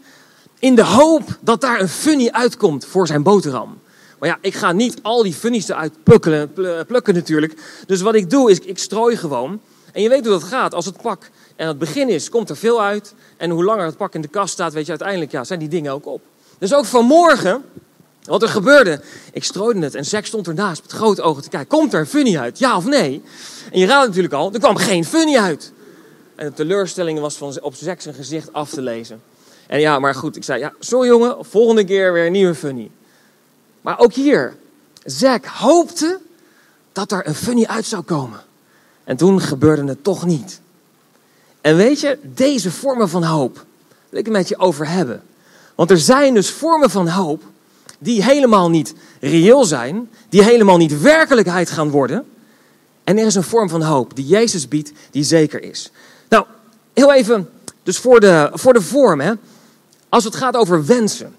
In 0.58 0.74
de 0.74 0.84
hoop 0.84 1.38
dat 1.40 1.60
daar 1.60 1.80
een 1.80 1.88
funny 1.88 2.28
uitkomt 2.28 2.84
voor 2.84 3.06
zijn 3.06 3.22
boterham. 3.22 3.78
Maar 4.18 4.28
ja, 4.28 4.38
ik 4.40 4.54
ga 4.54 4.72
niet 4.72 4.98
al 5.02 5.22
die 5.22 5.32
funnies 5.32 5.68
eruit 5.68 5.92
plukken, 6.02 6.52
plukken 6.86 7.14
natuurlijk. 7.14 7.54
Dus 7.86 8.00
wat 8.00 8.14
ik 8.14 8.30
doe, 8.30 8.50
is 8.50 8.58
ik 8.58 8.78
strooi 8.78 9.16
gewoon. 9.16 9.60
En 9.92 10.02
je 10.02 10.08
weet 10.08 10.26
hoe 10.26 10.38
dat 10.38 10.42
gaat. 10.42 10.74
Als 10.74 10.86
het 10.86 11.02
pak 11.02 11.30
en 11.56 11.68
het 11.68 11.78
begin 11.78 12.08
is, 12.08 12.28
komt 12.28 12.50
er 12.50 12.56
veel 12.56 12.82
uit. 12.82 13.14
En 13.36 13.50
hoe 13.50 13.64
langer 13.64 13.84
het 13.84 13.96
pak 13.96 14.14
in 14.14 14.20
de 14.20 14.28
kast 14.28 14.52
staat, 14.52 14.72
weet 14.72 14.84
je 14.84 14.90
uiteindelijk, 14.90 15.30
ja, 15.30 15.44
zijn 15.44 15.58
die 15.58 15.68
dingen 15.68 15.92
ook 15.92 16.06
op. 16.06 16.20
Dus 16.58 16.74
ook 16.74 16.84
vanmorgen, 16.84 17.64
wat 18.26 18.42
er 18.42 18.48
gebeurde, 18.48 19.00
ik 19.32 19.44
strooide 19.44 19.80
het 19.80 19.94
en 19.94 20.04
Zack 20.04 20.24
stond 20.24 20.46
ernaast 20.46 20.82
met 20.82 20.92
grote 20.92 21.22
ogen 21.22 21.42
te 21.42 21.48
kijken. 21.48 21.68
Komt 21.68 21.92
er 21.92 22.00
een 22.00 22.06
funny 22.06 22.38
uit, 22.38 22.58
ja 22.58 22.76
of 22.76 22.84
nee? 22.84 23.22
En 23.72 23.78
je 23.78 23.86
raadt 23.86 24.06
natuurlijk 24.06 24.34
al, 24.34 24.52
er 24.52 24.60
kwam 24.60 24.76
geen 24.76 25.04
funny 25.04 25.36
uit. 25.36 25.72
En 26.34 26.46
de 26.46 26.52
teleurstelling 26.52 27.20
was 27.20 27.36
van 27.36 27.60
op 27.60 27.74
Zack 27.74 28.00
zijn 28.00 28.14
gezicht 28.14 28.52
af 28.52 28.70
te 28.70 28.82
lezen. 28.82 29.22
En 29.66 29.80
ja, 29.80 29.98
maar 29.98 30.14
goed, 30.14 30.36
ik 30.36 30.44
zei, 30.44 30.60
ja, 30.60 30.72
sorry 30.78 31.08
jongen, 31.08 31.36
volgende 31.44 31.84
keer 31.84 32.12
weer 32.12 32.26
een 32.26 32.32
nieuwe 32.32 32.54
funny. 32.54 32.90
Maar 33.80 33.98
ook 33.98 34.12
hier, 34.12 34.56
Zack 35.04 35.44
hoopte 35.44 36.18
dat 36.92 37.12
er 37.12 37.26
een 37.26 37.34
funny 37.34 37.64
uit 37.64 37.84
zou 37.84 38.02
komen. 38.02 38.40
En 39.04 39.16
toen 39.16 39.40
gebeurde 39.40 39.84
het 39.84 40.04
toch 40.04 40.26
niet. 40.26 40.60
En 41.60 41.76
weet 41.76 42.00
je, 42.00 42.18
deze 42.22 42.70
vormen 42.70 43.08
van 43.08 43.24
hoop 43.24 43.64
wil 44.08 44.18
ik 44.18 44.24
het 44.24 44.34
met 44.34 44.48
je 44.48 44.58
over 44.58 44.88
hebben. 44.88 45.22
Want 45.74 45.90
er 45.90 45.98
zijn 45.98 46.34
dus 46.34 46.50
vormen 46.50 46.90
van 46.90 47.08
hoop 47.08 47.42
die 47.98 48.24
helemaal 48.24 48.70
niet 48.70 48.94
reëel 49.20 49.64
zijn, 49.64 50.10
die 50.28 50.42
helemaal 50.42 50.76
niet 50.76 51.00
werkelijkheid 51.00 51.70
gaan 51.70 51.90
worden. 51.90 52.24
En 53.04 53.18
er 53.18 53.26
is 53.26 53.34
een 53.34 53.42
vorm 53.42 53.68
van 53.68 53.82
hoop 53.82 54.16
die 54.16 54.26
Jezus 54.26 54.68
biedt, 54.68 54.92
die 55.10 55.24
zeker 55.24 55.62
is. 55.62 55.90
Nou, 56.28 56.44
heel 56.94 57.12
even, 57.12 57.48
dus 57.82 57.98
voor 57.98 58.20
de, 58.20 58.50
voor 58.52 58.72
de 58.72 58.82
vorm, 58.82 59.20
hè. 59.20 59.32
Als 60.08 60.24
het 60.24 60.36
gaat 60.36 60.56
over 60.56 60.86
wensen, 60.86 61.34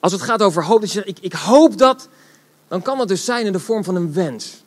als 0.00 0.12
het 0.12 0.22
gaat 0.22 0.42
over 0.42 0.64
hoop, 0.64 0.80
dat 0.80 0.92
je 0.92 1.04
ik, 1.04 1.18
ik 1.20 1.32
hoop 1.32 1.78
dat, 1.78 2.08
dan 2.68 2.82
kan 2.82 2.98
dat 2.98 3.08
dus 3.08 3.24
zijn 3.24 3.46
in 3.46 3.52
de 3.52 3.58
vorm 3.58 3.84
van 3.84 3.96
een 3.96 4.12
wens. 4.12 4.62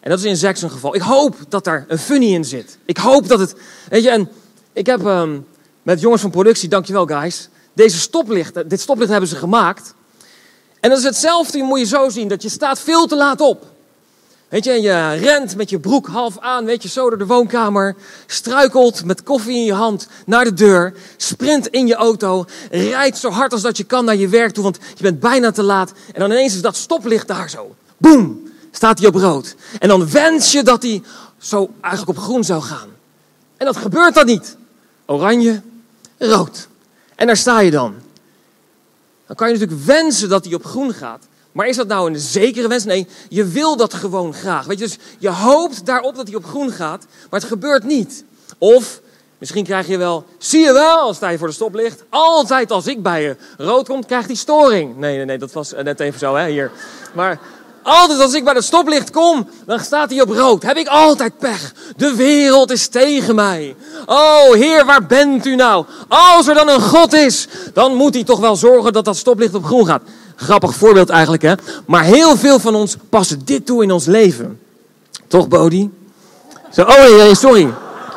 En 0.00 0.10
dat 0.10 0.18
is 0.18 0.24
in 0.24 0.36
Zack's 0.36 0.62
geval. 0.62 0.94
Ik 0.94 1.00
hoop 1.00 1.36
dat 1.48 1.64
daar 1.64 1.84
een 1.88 1.98
funny 1.98 2.34
in 2.34 2.44
zit. 2.44 2.78
Ik 2.84 2.96
hoop 2.96 3.28
dat 3.28 3.38
het. 3.38 3.54
Weet 3.88 4.02
je, 4.02 4.10
en 4.10 4.28
ik 4.72 4.86
heb 4.86 5.04
um, 5.04 5.46
met 5.82 6.00
jongens 6.00 6.22
van 6.22 6.30
productie, 6.30 6.68
dankjewel 6.68 7.06
guys, 7.06 7.48
deze 7.72 7.98
stoplicht, 7.98 8.70
dit 8.70 8.80
stoplicht 8.80 9.10
hebben 9.10 9.28
ze 9.28 9.36
gemaakt. 9.36 9.94
En 10.84 10.90
dat 10.90 10.98
is 10.98 11.04
hetzelfde, 11.04 11.62
moet 11.62 11.78
je 11.78 11.84
zo 11.84 12.08
zien, 12.08 12.28
dat 12.28 12.42
je 12.42 12.48
staat 12.48 12.78
veel 12.78 13.06
te 13.06 13.16
laat 13.16 13.40
op. 13.40 13.64
Weet 14.48 14.64
je, 14.64 14.70
en 14.70 14.82
je 14.82 15.14
rent 15.14 15.56
met 15.56 15.70
je 15.70 15.78
broek 15.78 16.06
half 16.06 16.38
aan, 16.38 16.64
weet 16.64 16.82
je, 16.82 16.88
zo 16.88 17.08
door 17.08 17.18
de 17.18 17.26
woonkamer. 17.26 17.96
Struikelt 18.26 19.04
met 19.04 19.22
koffie 19.22 19.56
in 19.56 19.64
je 19.64 19.72
hand 19.72 20.08
naar 20.26 20.44
de 20.44 20.54
deur. 20.54 20.94
Sprint 21.16 21.66
in 21.66 21.86
je 21.86 21.94
auto. 21.94 22.44
Rijdt 22.70 23.16
zo 23.16 23.30
hard 23.30 23.52
als 23.52 23.62
dat 23.62 23.76
je 23.76 23.84
kan 23.84 24.04
naar 24.04 24.16
je 24.16 24.28
werk 24.28 24.52
toe, 24.52 24.62
want 24.62 24.78
je 24.96 25.02
bent 25.02 25.20
bijna 25.20 25.50
te 25.50 25.62
laat. 25.62 25.92
En 26.12 26.20
dan 26.20 26.30
ineens 26.30 26.54
is 26.54 26.62
dat 26.62 26.76
stoplicht 26.76 27.28
daar 27.28 27.50
zo. 27.50 27.74
Boom! 27.96 28.42
staat 28.70 28.98
hij 28.98 29.08
op 29.08 29.14
rood. 29.14 29.54
En 29.78 29.88
dan 29.88 30.10
wens 30.10 30.52
je 30.52 30.62
dat 30.62 30.82
hij 30.82 31.02
zo 31.38 31.70
eigenlijk 31.80 32.18
op 32.18 32.24
groen 32.24 32.44
zou 32.44 32.62
gaan. 32.62 32.88
En 33.56 33.66
dat 33.66 33.76
gebeurt 33.76 34.14
dan 34.14 34.26
niet. 34.26 34.56
Oranje, 35.06 35.62
rood. 36.18 36.68
En 37.14 37.26
daar 37.26 37.36
sta 37.36 37.60
je 37.60 37.70
dan. 37.70 38.03
Dan 39.26 39.36
kan 39.36 39.48
je 39.48 39.54
natuurlijk 39.54 39.86
wensen 39.86 40.28
dat 40.28 40.44
hij 40.44 40.54
op 40.54 40.64
groen 40.64 40.92
gaat. 40.92 41.26
Maar 41.52 41.66
is 41.66 41.76
dat 41.76 41.86
nou 41.86 42.10
een 42.10 42.18
zekere 42.18 42.68
wens? 42.68 42.84
Nee, 42.84 43.06
je 43.28 43.44
wil 43.44 43.76
dat 43.76 43.94
gewoon 43.94 44.34
graag. 44.34 44.66
Weet 44.66 44.78
je, 44.78 44.84
dus 44.84 44.98
je 45.18 45.28
hoopt 45.28 45.86
daarop 45.86 46.16
dat 46.16 46.26
hij 46.26 46.36
op 46.36 46.44
groen 46.44 46.70
gaat, 46.70 47.06
maar 47.30 47.40
het 47.40 47.48
gebeurt 47.48 47.84
niet. 47.84 48.24
Of 48.58 49.00
misschien 49.38 49.64
krijg 49.64 49.86
je 49.86 49.96
wel, 49.96 50.24
zie 50.38 50.60
je 50.60 50.72
wel, 50.72 50.98
als 50.98 51.18
je 51.18 51.38
voor 51.38 51.48
de 51.48 51.54
stoplicht, 51.54 52.04
altijd 52.08 52.70
als 52.70 52.86
ik 52.86 53.02
bij 53.02 53.22
je 53.22 53.36
rood 53.58 53.88
kom, 53.88 54.06
krijgt 54.06 54.26
hij 54.26 54.36
storing. 54.36 54.96
Nee, 54.96 55.16
nee, 55.16 55.24
nee, 55.24 55.38
dat 55.38 55.52
was 55.52 55.72
net 55.82 56.00
even 56.00 56.18
zo, 56.18 56.34
hè, 56.34 56.48
hier. 56.48 56.70
Maar 57.12 57.40
altijd 57.84 58.20
als 58.20 58.34
ik 58.34 58.44
bij 58.44 58.54
het 58.54 58.64
stoplicht 58.64 59.10
kom, 59.10 59.48
dan 59.66 59.80
staat 59.80 60.10
hij 60.10 60.20
op 60.20 60.28
rood. 60.28 60.62
Heb 60.62 60.76
ik 60.76 60.88
altijd 60.88 61.38
pech. 61.38 61.72
De 61.96 62.14
wereld 62.14 62.70
is 62.70 62.88
tegen 62.88 63.34
mij. 63.34 63.76
Oh 64.06 64.52
Heer, 64.52 64.84
waar 64.84 65.06
bent 65.06 65.46
u 65.46 65.54
nou? 65.54 65.84
Als 66.08 66.48
er 66.48 66.54
dan 66.54 66.68
een 66.68 66.80
God 66.80 67.12
is, 67.12 67.48
dan 67.72 67.94
moet 67.94 68.14
hij 68.14 68.24
toch 68.24 68.40
wel 68.40 68.56
zorgen 68.56 68.92
dat 68.92 69.04
dat 69.04 69.16
stoplicht 69.16 69.54
op 69.54 69.64
groen 69.64 69.86
gaat. 69.86 70.02
Grappig 70.36 70.74
voorbeeld 70.74 71.08
eigenlijk, 71.08 71.42
hè? 71.42 71.52
Maar 71.86 72.04
heel 72.04 72.36
veel 72.36 72.58
van 72.58 72.74
ons 72.74 72.96
passen 73.08 73.40
dit 73.44 73.66
toe 73.66 73.82
in 73.82 73.92
ons 73.92 74.06
leven. 74.06 74.58
Toch, 75.28 75.48
Bodie? 75.48 75.90
Zo, 76.70 76.82
oh, 76.82 77.32
sorry. 77.32 77.72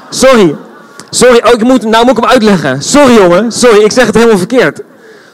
Sorry. 0.10 0.56
Sorry, 1.10 1.42
oh, 1.44 1.62
moet, 1.62 1.84
nou 1.84 2.06
moet 2.06 2.18
ik 2.18 2.24
hem 2.24 2.32
uitleggen. 2.32 2.82
Sorry, 2.82 3.14
jongen. 3.14 3.52
Sorry, 3.52 3.84
ik 3.84 3.92
zeg 3.92 4.06
het 4.06 4.16
helemaal 4.16 4.38
verkeerd. 4.38 4.82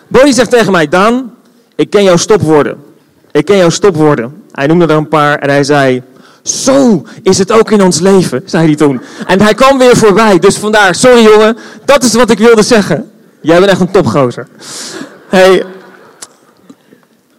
Bodie 0.08 0.34
zegt 0.34 0.50
tegen 0.50 0.72
mij, 0.72 0.88
Daan, 0.88 1.34
ik 1.76 1.90
ken 1.90 2.04
jouw 2.04 2.18
stopwoorden. 2.18 2.83
Ik 3.34 3.46
ken 3.46 3.58
jouw 3.58 3.70
stopwoorden. 3.70 4.44
Hij 4.52 4.68
noemde 4.68 4.86
er 4.86 4.98
een 4.98 5.08
paar 5.08 5.40
en 5.40 5.50
hij 5.50 5.64
zei, 5.64 6.04
zo 6.44 7.06
is 7.22 7.38
het 7.38 7.52
ook 7.52 7.72
in 7.72 7.84
ons 7.84 8.00
leven, 8.00 8.42
zei 8.46 8.66
hij 8.66 8.76
toen. 8.76 9.02
En 9.28 9.42
hij 9.42 9.54
kwam 9.54 9.78
weer 9.78 9.98
voorbij, 9.98 10.40
dus 10.40 10.58
vandaar, 10.58 10.96
sorry 10.96 11.24
jongen, 11.24 11.58
dat 11.86 12.04
is 12.04 12.14
wat 12.14 12.30
ik 12.30 12.38
wilde 12.38 12.64
zeggen. 12.64 13.12
Jij 13.42 13.60
bent 13.60 13.72
echt 13.72 13.80
een 13.80 13.92
topgozer. 13.92 14.48
Hey, 15.28 15.66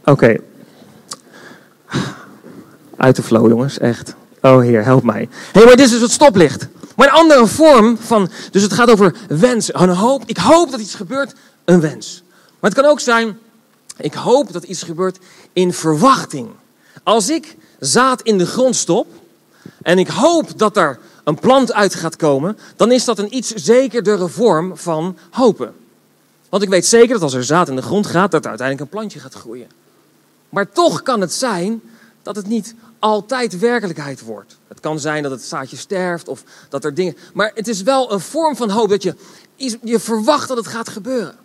oké. 0.04 0.36
Uit 2.96 3.16
de 3.16 3.22
flow 3.22 3.48
jongens, 3.48 3.78
echt. 3.78 4.14
Oh 4.40 4.60
heer, 4.60 4.84
help 4.84 5.02
mij. 5.02 5.28
Hey, 5.52 5.64
maar 5.64 5.76
dit 5.76 5.86
is 5.86 5.90
dus 5.90 6.00
het 6.00 6.10
stoplicht. 6.10 6.68
Maar 6.96 7.06
een 7.06 7.14
andere 7.14 7.46
vorm 7.46 7.98
van, 8.00 8.30
dus 8.50 8.62
het 8.62 8.72
gaat 8.72 8.90
over 8.90 9.14
wensen. 9.28 9.82
Een 9.82 9.88
hoop, 9.88 10.22
ik 10.26 10.36
hoop 10.36 10.70
dat 10.70 10.80
iets 10.80 10.94
gebeurt, 10.94 11.32
een 11.64 11.80
wens. 11.80 12.22
Maar 12.60 12.70
het 12.70 12.80
kan 12.80 12.90
ook 12.90 13.00
zijn, 13.00 13.38
ik 13.96 14.14
hoop 14.14 14.52
dat 14.52 14.64
iets 14.64 14.82
gebeurt 14.82 15.18
in 15.52 15.72
verwachting. 15.72 16.48
Als 17.02 17.28
ik 17.28 17.56
zaad 17.80 18.22
in 18.22 18.38
de 18.38 18.46
grond 18.46 18.76
stop 18.76 19.06
en 19.82 19.98
ik 19.98 20.08
hoop 20.08 20.58
dat 20.58 20.76
er 20.76 20.98
een 21.24 21.38
plant 21.38 21.72
uit 21.72 21.94
gaat 21.94 22.16
komen, 22.16 22.58
dan 22.76 22.92
is 22.92 23.04
dat 23.04 23.18
een 23.18 23.36
iets 23.36 23.50
zekerdere 23.50 24.28
vorm 24.28 24.76
van 24.76 25.18
hopen. 25.30 25.74
Want 26.48 26.62
ik 26.62 26.68
weet 26.68 26.86
zeker 26.86 27.12
dat 27.12 27.22
als 27.22 27.34
er 27.34 27.44
zaad 27.44 27.68
in 27.68 27.76
de 27.76 27.82
grond 27.82 28.06
gaat, 28.06 28.30
dat 28.30 28.42
er 28.42 28.48
uiteindelijk 28.48 28.90
een 28.90 28.98
plantje 28.98 29.20
gaat 29.20 29.34
groeien. 29.34 29.68
Maar 30.48 30.72
toch 30.72 31.02
kan 31.02 31.20
het 31.20 31.32
zijn 31.32 31.80
dat 32.22 32.36
het 32.36 32.46
niet 32.46 32.74
altijd 32.98 33.58
werkelijkheid 33.58 34.20
wordt. 34.20 34.56
Het 34.68 34.80
kan 34.80 35.00
zijn 35.00 35.22
dat 35.22 35.32
het 35.32 35.42
zaadje 35.42 35.76
sterft 35.76 36.28
of 36.28 36.42
dat 36.68 36.84
er 36.84 36.94
dingen. 36.94 37.16
Maar 37.32 37.52
het 37.54 37.68
is 37.68 37.82
wel 37.82 38.12
een 38.12 38.20
vorm 38.20 38.56
van 38.56 38.70
hoop 38.70 38.88
dat 38.88 39.02
je, 39.02 39.14
je 39.82 40.00
verwacht 40.00 40.48
dat 40.48 40.56
het 40.56 40.66
gaat 40.66 40.88
gebeuren. 40.88 41.36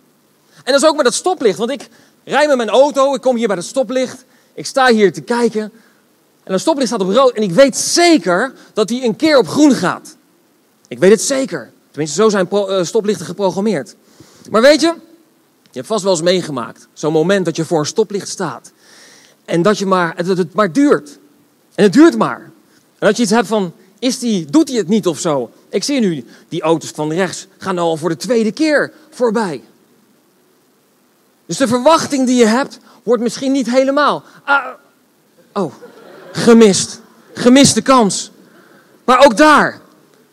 En 0.64 0.72
dat 0.72 0.82
is 0.82 0.88
ook 0.88 0.96
met 0.96 1.04
dat 1.04 1.14
stoplicht. 1.14 1.58
Want 1.58 1.70
ik 1.70 1.88
rij 2.24 2.46
met 2.46 2.56
mijn 2.56 2.68
auto, 2.68 3.14
ik 3.14 3.20
kom 3.20 3.36
hier 3.36 3.46
bij 3.46 3.56
het 3.56 3.64
stoplicht. 3.64 4.24
Ik 4.54 4.66
sta 4.66 4.92
hier 4.92 5.12
te 5.12 5.20
kijken. 5.20 5.72
En 6.44 6.52
een 6.52 6.60
stoplicht 6.60 6.88
staat 6.88 7.00
op 7.00 7.10
rood. 7.10 7.32
En 7.32 7.42
ik 7.42 7.52
weet 7.52 7.76
zeker 7.76 8.52
dat 8.72 8.88
die 8.88 9.04
een 9.04 9.16
keer 9.16 9.38
op 9.38 9.48
groen 9.48 9.72
gaat. 9.72 10.16
Ik 10.88 10.98
weet 10.98 11.10
het 11.10 11.22
zeker. 11.22 11.70
Tenminste, 11.90 12.22
zo 12.22 12.28
zijn 12.28 12.50
eh, 12.50 12.84
stoplichten 12.84 13.26
geprogrammeerd. 13.26 13.96
Maar 14.50 14.62
weet 14.62 14.80
je, 14.80 14.94
je 15.62 15.78
hebt 15.78 15.86
vast 15.86 16.02
wel 16.02 16.12
eens 16.12 16.22
meegemaakt. 16.22 16.88
Zo'n 16.92 17.12
moment 17.12 17.44
dat 17.44 17.56
je 17.56 17.64
voor 17.64 17.78
een 17.78 17.86
stoplicht 17.86 18.28
staat. 18.28 18.72
En 19.44 19.62
dat, 19.62 19.78
je 19.78 19.86
maar, 19.86 20.24
dat 20.24 20.38
het 20.38 20.54
maar 20.54 20.72
duurt. 20.72 21.18
En 21.74 21.84
het 21.84 21.92
duurt 21.92 22.16
maar. 22.16 22.40
En 22.98 23.06
dat 23.06 23.16
je 23.16 23.22
iets 23.22 23.32
hebt 23.32 23.46
van, 23.46 23.72
is 23.98 24.18
die, 24.18 24.44
doet 24.44 24.68
hij 24.68 24.78
het 24.78 24.88
niet 24.88 25.06
of 25.06 25.18
zo? 25.18 25.50
Ik 25.68 25.84
zie 25.84 26.00
nu, 26.00 26.24
die 26.48 26.62
auto's 26.62 26.90
van 26.90 27.12
rechts 27.12 27.46
gaan 27.58 27.78
al 27.78 27.96
voor 27.96 28.08
de 28.08 28.16
tweede 28.16 28.52
keer 28.52 28.92
voorbij. 29.10 29.62
Dus 31.50 31.58
de 31.58 31.68
verwachting 31.68 32.26
die 32.26 32.36
je 32.36 32.46
hebt, 32.46 32.78
wordt 33.02 33.22
misschien 33.22 33.52
niet 33.52 33.70
helemaal. 33.70 34.22
Ah, 34.44 34.66
oh, 35.52 35.72
gemist. 36.32 37.00
Gemiste 37.34 37.82
kans. 37.82 38.30
Maar 39.04 39.24
ook 39.24 39.36
daar. 39.36 39.80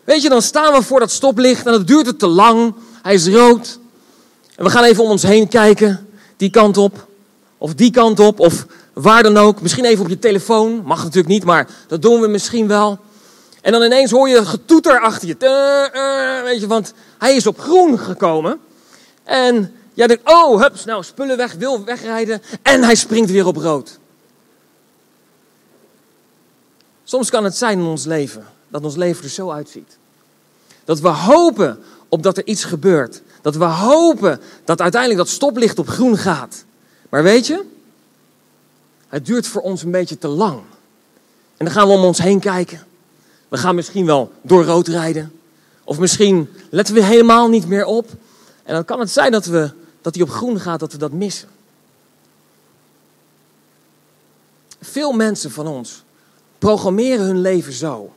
Weet 0.03 0.21
je, 0.21 0.29
dan 0.29 0.41
staan 0.41 0.73
we 0.73 0.81
voor 0.83 0.99
dat 0.99 1.11
stoplicht 1.11 1.65
en 1.65 1.73
het 1.73 1.87
duurt 1.87 2.05
het 2.05 2.19
te 2.19 2.27
lang. 2.27 2.73
Hij 3.01 3.13
is 3.13 3.27
rood. 3.27 3.79
En 4.55 4.63
we 4.63 4.69
gaan 4.69 4.83
even 4.83 5.03
om 5.03 5.09
ons 5.09 5.23
heen 5.23 5.47
kijken. 5.47 6.07
Die 6.35 6.49
kant 6.49 6.77
op. 6.77 7.07
Of 7.57 7.73
die 7.73 7.91
kant 7.91 8.19
op. 8.19 8.39
Of 8.39 8.65
waar 8.93 9.23
dan 9.23 9.37
ook. 9.37 9.61
Misschien 9.61 9.85
even 9.85 10.03
op 10.03 10.09
je 10.09 10.19
telefoon. 10.19 10.81
Mag 10.85 10.97
natuurlijk 10.97 11.27
niet, 11.27 11.43
maar 11.43 11.67
dat 11.87 12.01
doen 12.01 12.21
we 12.21 12.27
misschien 12.27 12.67
wel. 12.67 12.99
En 13.61 13.71
dan 13.71 13.83
ineens 13.83 14.11
hoor 14.11 14.29
je 14.29 14.45
getoeter 14.45 14.99
achter 14.99 15.27
je. 15.27 15.35
Uh, 15.39 16.43
weet 16.43 16.61
je, 16.61 16.67
want 16.67 16.93
hij 17.17 17.35
is 17.35 17.47
op 17.47 17.59
groen 17.59 17.99
gekomen. 17.99 18.59
En 19.23 19.71
jij 19.97 20.07
denkt, 20.07 20.29
oh, 20.31 20.61
hups, 20.61 20.85
nou, 20.85 21.03
spullen 21.03 21.37
weg, 21.37 21.53
wil 21.53 21.83
wegrijden. 21.83 22.41
En 22.61 22.83
hij 22.83 22.95
springt 22.95 23.31
weer 23.31 23.45
op 23.45 23.55
rood. 23.55 23.99
Soms 27.03 27.29
kan 27.29 27.43
het 27.43 27.57
zijn 27.57 27.79
in 27.79 27.85
ons 27.85 28.05
leven, 28.05 28.45
dat 28.67 28.83
ons 28.83 28.95
leven 28.95 29.23
er 29.23 29.29
zo 29.29 29.51
uitziet. 29.51 29.97
Dat 30.85 30.99
we 30.99 31.07
hopen 31.07 31.79
op 32.09 32.23
dat 32.23 32.37
er 32.37 32.45
iets 32.45 32.63
gebeurt. 32.63 33.21
Dat 33.41 33.55
we 33.55 33.63
hopen 33.63 34.39
dat 34.63 34.81
uiteindelijk 34.81 35.21
dat 35.21 35.29
stoplicht 35.29 35.79
op 35.79 35.87
groen 35.87 36.17
gaat. 36.17 36.65
Maar 37.09 37.23
weet 37.23 37.47
je, 37.47 37.63
het 39.07 39.25
duurt 39.25 39.47
voor 39.47 39.61
ons 39.61 39.83
een 39.83 39.91
beetje 39.91 40.17
te 40.17 40.27
lang. 40.27 40.59
En 41.57 41.65
dan 41.65 41.73
gaan 41.73 41.87
we 41.87 41.93
om 41.93 42.03
ons 42.03 42.17
heen 42.17 42.39
kijken. 42.39 42.85
We 43.47 43.57
gaan 43.57 43.75
misschien 43.75 44.05
wel 44.05 44.31
door 44.41 44.63
rood 44.63 44.87
rijden. 44.87 45.31
Of 45.83 45.99
misschien 45.99 46.49
letten 46.69 46.95
we 46.95 47.03
helemaal 47.03 47.49
niet 47.49 47.67
meer 47.67 47.85
op. 47.85 48.09
En 48.63 48.73
dan 48.73 48.85
kan 48.85 48.99
het 48.99 49.11
zijn 49.11 49.31
dat, 49.31 49.45
we, 49.45 49.71
dat 50.07 50.15
die 50.15 50.25
op 50.25 50.29
groen 50.29 50.59
gaat, 50.59 50.79
dat 50.79 50.91
we 50.91 50.97
dat 50.97 51.11
missen. 51.11 51.49
Veel 54.81 55.11
mensen 55.11 55.51
van 55.51 55.67
ons 55.67 56.03
programmeren 56.59 57.25
hun 57.25 57.41
leven 57.41 57.73
zo. 57.73 58.13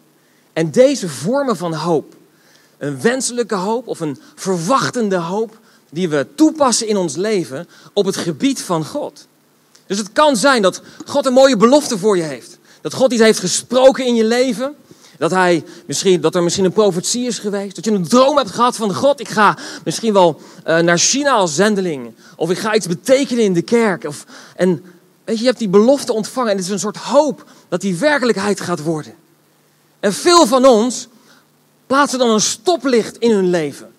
En 0.52 0.70
deze 0.70 1.08
vormen 1.08 1.56
van 1.56 1.74
hoop, 1.74 2.16
een 2.78 3.00
wenselijke 3.00 3.54
hoop 3.54 3.86
of 3.86 4.00
een 4.00 4.18
verwachtende 4.34 5.16
hoop, 5.16 5.58
die 5.90 6.08
we 6.08 6.26
toepassen 6.34 6.86
in 6.86 6.96
ons 6.96 7.16
leven 7.16 7.68
op 7.92 8.04
het 8.04 8.16
gebied 8.16 8.60
van 8.60 8.84
God. 8.84 9.26
Dus 9.86 9.98
het 9.98 10.12
kan 10.12 10.36
zijn 10.36 10.62
dat 10.62 10.82
God 11.06 11.26
een 11.26 11.32
mooie 11.32 11.56
belofte 11.56 11.98
voor 11.98 12.16
je 12.16 12.22
heeft. 12.22 12.58
Dat 12.80 12.94
God 12.94 13.12
iets 13.12 13.22
heeft 13.22 13.38
gesproken 13.38 14.06
in 14.06 14.14
je 14.14 14.24
leven. 14.24 14.76
Dat, 15.20 15.30
hij 15.30 15.64
misschien, 15.86 16.20
dat 16.20 16.34
er 16.34 16.42
misschien 16.42 16.64
een 16.64 16.72
profetie 16.72 17.26
is 17.26 17.38
geweest. 17.38 17.74
Dat 17.74 17.84
je 17.84 17.90
een 17.90 18.08
droom 18.08 18.36
hebt 18.36 18.50
gehad 18.50 18.76
van 18.76 18.94
God. 18.94 19.20
Ik 19.20 19.28
ga 19.28 19.58
misschien 19.84 20.12
wel 20.12 20.40
uh, 20.66 20.78
naar 20.78 20.98
China 20.98 21.30
als 21.30 21.54
zendeling. 21.54 22.14
Of 22.36 22.50
ik 22.50 22.58
ga 22.58 22.74
iets 22.74 22.86
betekenen 22.86 23.44
in 23.44 23.52
de 23.52 23.62
kerk. 23.62 24.04
Of, 24.04 24.24
en 24.56 24.68
weet 25.24 25.36
je, 25.36 25.40
je 25.40 25.46
hebt 25.46 25.58
die 25.58 25.68
belofte 25.68 26.12
ontvangen. 26.12 26.50
En 26.50 26.56
het 26.56 26.64
is 26.64 26.70
een 26.70 26.78
soort 26.78 26.96
hoop 26.96 27.44
dat 27.68 27.80
die 27.80 27.96
werkelijkheid 27.96 28.60
gaat 28.60 28.82
worden. 28.82 29.14
En 30.00 30.12
veel 30.12 30.46
van 30.46 30.66
ons 30.66 31.08
plaatsen 31.86 32.18
dan 32.18 32.30
een 32.30 32.40
stoplicht 32.40 33.16
in 33.16 33.30
hun 33.30 33.50
leven. 33.50 33.90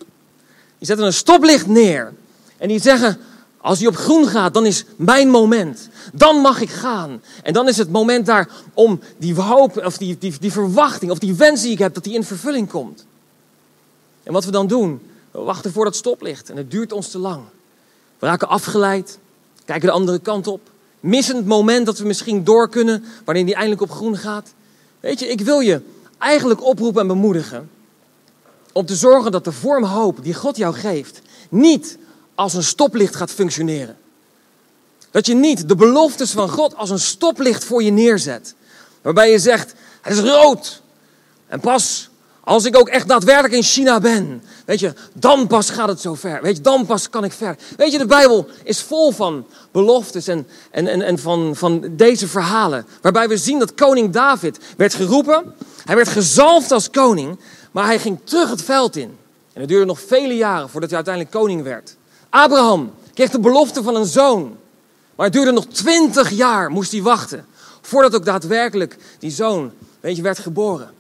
Die 0.77 0.87
zetten 0.87 1.05
een 1.05 1.13
stoplicht 1.13 1.67
neer. 1.67 2.13
En 2.57 2.67
die 2.67 2.81
zeggen, 2.81 3.17
als 3.61 3.79
die 3.79 3.87
op 3.87 3.95
groen 3.95 4.27
gaat, 4.27 4.53
dan 4.53 4.65
is 4.65 4.85
mijn 4.95 5.29
moment. 5.29 5.89
Dan 6.13 6.35
mag 6.35 6.61
ik 6.61 6.69
gaan. 6.69 7.21
En 7.43 7.53
dan 7.53 7.67
is 7.67 7.77
het 7.77 7.91
moment 7.91 8.25
daar 8.25 8.49
om 8.73 8.99
die 9.17 9.35
hoop, 9.35 9.77
of 9.77 9.97
die, 9.97 10.17
die, 10.17 10.33
die 10.39 10.51
verwachting, 10.51 11.11
of 11.11 11.19
die 11.19 11.33
wens 11.33 11.61
die 11.61 11.71
ik 11.71 11.79
heb, 11.79 11.93
dat 11.93 12.03
die 12.03 12.13
in 12.13 12.23
vervulling 12.23 12.69
komt. 12.69 13.05
En 14.23 14.33
wat 14.33 14.45
we 14.45 14.51
dan 14.51 14.67
doen, 14.67 15.01
we 15.31 15.39
wachten 15.39 15.71
voor 15.71 15.85
dat 15.85 15.95
stoplicht 15.95 16.49
en 16.49 16.57
het 16.57 16.71
duurt 16.71 16.91
ons 16.91 17.09
te 17.09 17.17
lang. 17.17 17.41
We 18.19 18.25
raken 18.25 18.47
afgeleid, 18.47 19.19
kijken 19.65 19.87
de 19.87 19.93
andere 19.93 20.19
kant 20.19 20.47
op, 20.47 20.69
missen 20.99 21.35
het 21.35 21.45
moment 21.45 21.85
dat 21.85 21.97
we 21.97 22.05
misschien 22.05 22.43
door 22.43 22.69
kunnen 22.69 23.03
wanneer 23.25 23.45
die 23.45 23.55
eindelijk 23.55 23.81
op 23.81 23.91
groen 23.91 24.17
gaat. 24.17 24.53
Weet 24.99 25.19
je, 25.19 25.27
ik 25.27 25.41
wil 25.41 25.59
je 25.59 25.81
eigenlijk 26.17 26.63
oproepen 26.63 27.01
en 27.01 27.07
bemoedigen 27.07 27.69
om 28.71 28.85
te 28.85 28.95
zorgen 28.95 29.31
dat 29.31 29.43
de 29.43 29.51
vorm 29.51 29.83
hoop 29.83 30.23
die 30.23 30.33
God 30.33 30.57
jou 30.57 30.73
geeft 30.73 31.21
niet 31.49 31.97
als 32.41 32.53
een 32.53 32.63
stoplicht 32.63 33.15
gaat 33.15 33.31
functioneren. 33.31 33.97
Dat 35.11 35.25
je 35.25 35.33
niet 35.33 35.67
de 35.67 35.75
beloftes 35.75 36.31
van 36.31 36.49
God 36.49 36.75
als 36.75 36.89
een 36.89 36.99
stoplicht 36.99 37.63
voor 37.63 37.83
je 37.83 37.91
neerzet. 37.91 38.55
Waarbij 39.01 39.31
je 39.31 39.39
zegt, 39.39 39.73
het 40.01 40.13
is 40.13 40.19
rood. 40.19 40.81
En 41.47 41.59
pas 41.59 42.09
als 42.43 42.65
ik 42.65 42.77
ook 42.77 42.87
echt 42.87 43.07
daadwerkelijk 43.07 43.53
in 43.53 43.63
China 43.63 43.99
ben, 43.99 44.43
weet 44.65 44.79
je, 44.79 44.93
dan 45.13 45.47
pas 45.47 45.69
gaat 45.69 45.87
het 45.87 46.01
zo 46.01 46.13
ver. 46.13 46.41
Weet 46.41 46.55
je, 46.55 46.61
dan 46.61 46.85
pas 46.85 47.09
kan 47.09 47.23
ik 47.23 47.31
ver. 47.31 47.55
Weet 47.77 47.91
je, 47.91 47.97
de 47.97 48.05
Bijbel 48.05 48.47
is 48.63 48.81
vol 48.81 49.11
van 49.11 49.45
beloftes 49.71 50.27
en, 50.27 50.47
en, 50.71 50.87
en, 50.87 51.01
en 51.01 51.19
van, 51.19 51.55
van 51.55 51.89
deze 51.91 52.27
verhalen. 52.27 52.85
Waarbij 53.01 53.27
we 53.27 53.37
zien 53.37 53.59
dat 53.59 53.73
koning 53.73 54.13
David 54.13 54.59
werd 54.77 54.93
geroepen. 54.93 55.55
Hij 55.85 55.95
werd 55.95 56.07
gezalfd 56.07 56.71
als 56.71 56.89
koning, 56.89 57.39
maar 57.71 57.85
hij 57.85 57.99
ging 57.99 58.19
terug 58.23 58.49
het 58.49 58.61
veld 58.61 58.95
in. 58.95 59.17
En 59.53 59.59
het 59.59 59.69
duurde 59.69 59.85
nog 59.85 60.01
vele 60.01 60.35
jaren 60.35 60.69
voordat 60.69 60.89
hij 60.89 60.97
uiteindelijk 60.97 61.35
koning 61.35 61.63
werd. 61.63 61.95
Abraham 62.31 62.93
kreeg 63.13 63.29
de 63.29 63.39
belofte 63.39 63.83
van 63.83 63.95
een 63.95 64.05
zoon. 64.05 64.57
Maar 65.15 65.25
het 65.25 65.35
duurde 65.35 65.51
nog 65.51 65.65
twintig 65.65 66.29
jaar, 66.29 66.69
moest 66.69 66.91
hij 66.91 67.01
wachten. 67.01 67.45
Voordat 67.81 68.15
ook 68.15 68.25
daadwerkelijk 68.25 68.97
die 69.19 69.31
zoon, 69.31 69.71
weet 69.99 70.15
je, 70.15 70.21
werd 70.21 70.39
geboren. 70.39 70.93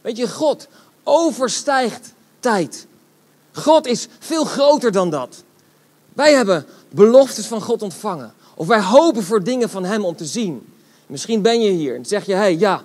Weet 0.00 0.16
je, 0.16 0.28
God 0.28 0.68
overstijgt 1.04 2.12
tijd. 2.40 2.86
God 3.52 3.86
is 3.86 4.08
veel 4.18 4.44
groter 4.44 4.92
dan 4.92 5.10
dat. 5.10 5.42
Wij 6.12 6.32
hebben 6.32 6.66
beloftes 6.90 7.46
van 7.46 7.62
God 7.62 7.82
ontvangen. 7.82 8.34
Of 8.54 8.66
wij 8.66 8.82
hopen 8.82 9.22
voor 9.22 9.42
dingen 9.42 9.70
van 9.70 9.84
Hem 9.84 10.04
om 10.04 10.16
te 10.16 10.26
zien. 10.26 10.72
Misschien 11.06 11.42
ben 11.42 11.60
je 11.60 11.70
hier 11.70 11.94
en 11.94 12.04
zeg 12.04 12.26
je, 12.26 12.32
hé, 12.32 12.38
hey, 12.38 12.56
ja, 12.56 12.82